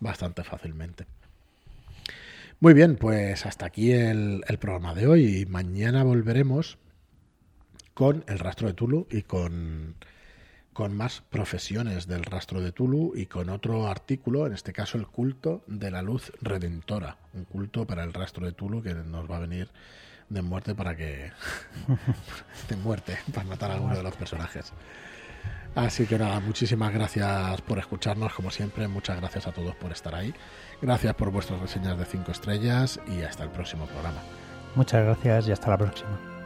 bastante 0.00 0.44
fácilmente. 0.44 1.06
Muy 2.60 2.74
bien, 2.74 2.96
pues 2.96 3.46
hasta 3.46 3.66
aquí 3.66 3.92
el, 3.92 4.42
programa 4.58 4.92
de 4.92 5.06
hoy. 5.06 5.46
Mañana 5.46 6.02
volveremos 6.02 6.78
con 7.94 8.24
el 8.26 8.40
rastro 8.40 8.66
de 8.66 8.74
Tulu 8.74 9.06
y 9.10 9.22
con, 9.22 9.94
con 10.72 10.96
más 10.96 11.20
profesiones 11.20 12.08
del 12.08 12.24
rastro 12.24 12.60
de 12.60 12.72
Tulu 12.72 13.12
y 13.14 13.26
con 13.26 13.48
otro 13.48 13.86
artículo, 13.86 14.44
en 14.44 14.54
este 14.54 14.72
caso 14.72 14.98
el 14.98 15.06
culto 15.06 15.62
de 15.68 15.92
la 15.92 16.02
luz 16.02 16.32
redentora, 16.40 17.18
un 17.32 17.44
culto 17.44 17.86
para 17.86 18.02
el 18.02 18.12
rastro 18.12 18.44
de 18.44 18.52
Tulu 18.52 18.82
que 18.82 18.94
nos 18.94 19.30
va 19.30 19.36
a 19.36 19.40
venir 19.40 19.70
de 20.28 20.42
muerte 20.42 20.74
para 20.74 20.96
que. 20.96 21.32
de 22.68 22.76
muerte, 22.76 23.18
para 23.32 23.46
matar 23.46 23.70
a 23.70 23.74
alguno 23.74 23.96
de 23.96 24.02
los 24.02 24.16
personajes. 24.16 24.72
Así 25.74 26.06
que 26.06 26.18
nada, 26.18 26.40
muchísimas 26.40 26.92
gracias 26.92 27.60
por 27.62 27.78
escucharnos, 27.78 28.32
como 28.34 28.50
siempre. 28.50 28.88
Muchas 28.88 29.16
gracias 29.18 29.46
a 29.46 29.52
todos 29.52 29.76
por 29.76 29.92
estar 29.92 30.14
ahí. 30.14 30.34
Gracias 30.82 31.14
por 31.14 31.30
vuestras 31.30 31.60
reseñas 31.60 31.98
de 31.98 32.04
5 32.04 32.32
estrellas 32.32 33.00
y 33.06 33.22
hasta 33.22 33.44
el 33.44 33.50
próximo 33.50 33.86
programa. 33.86 34.20
Muchas 34.74 35.04
gracias 35.04 35.48
y 35.48 35.52
hasta 35.52 35.70
la 35.70 35.78
próxima. 35.78 36.37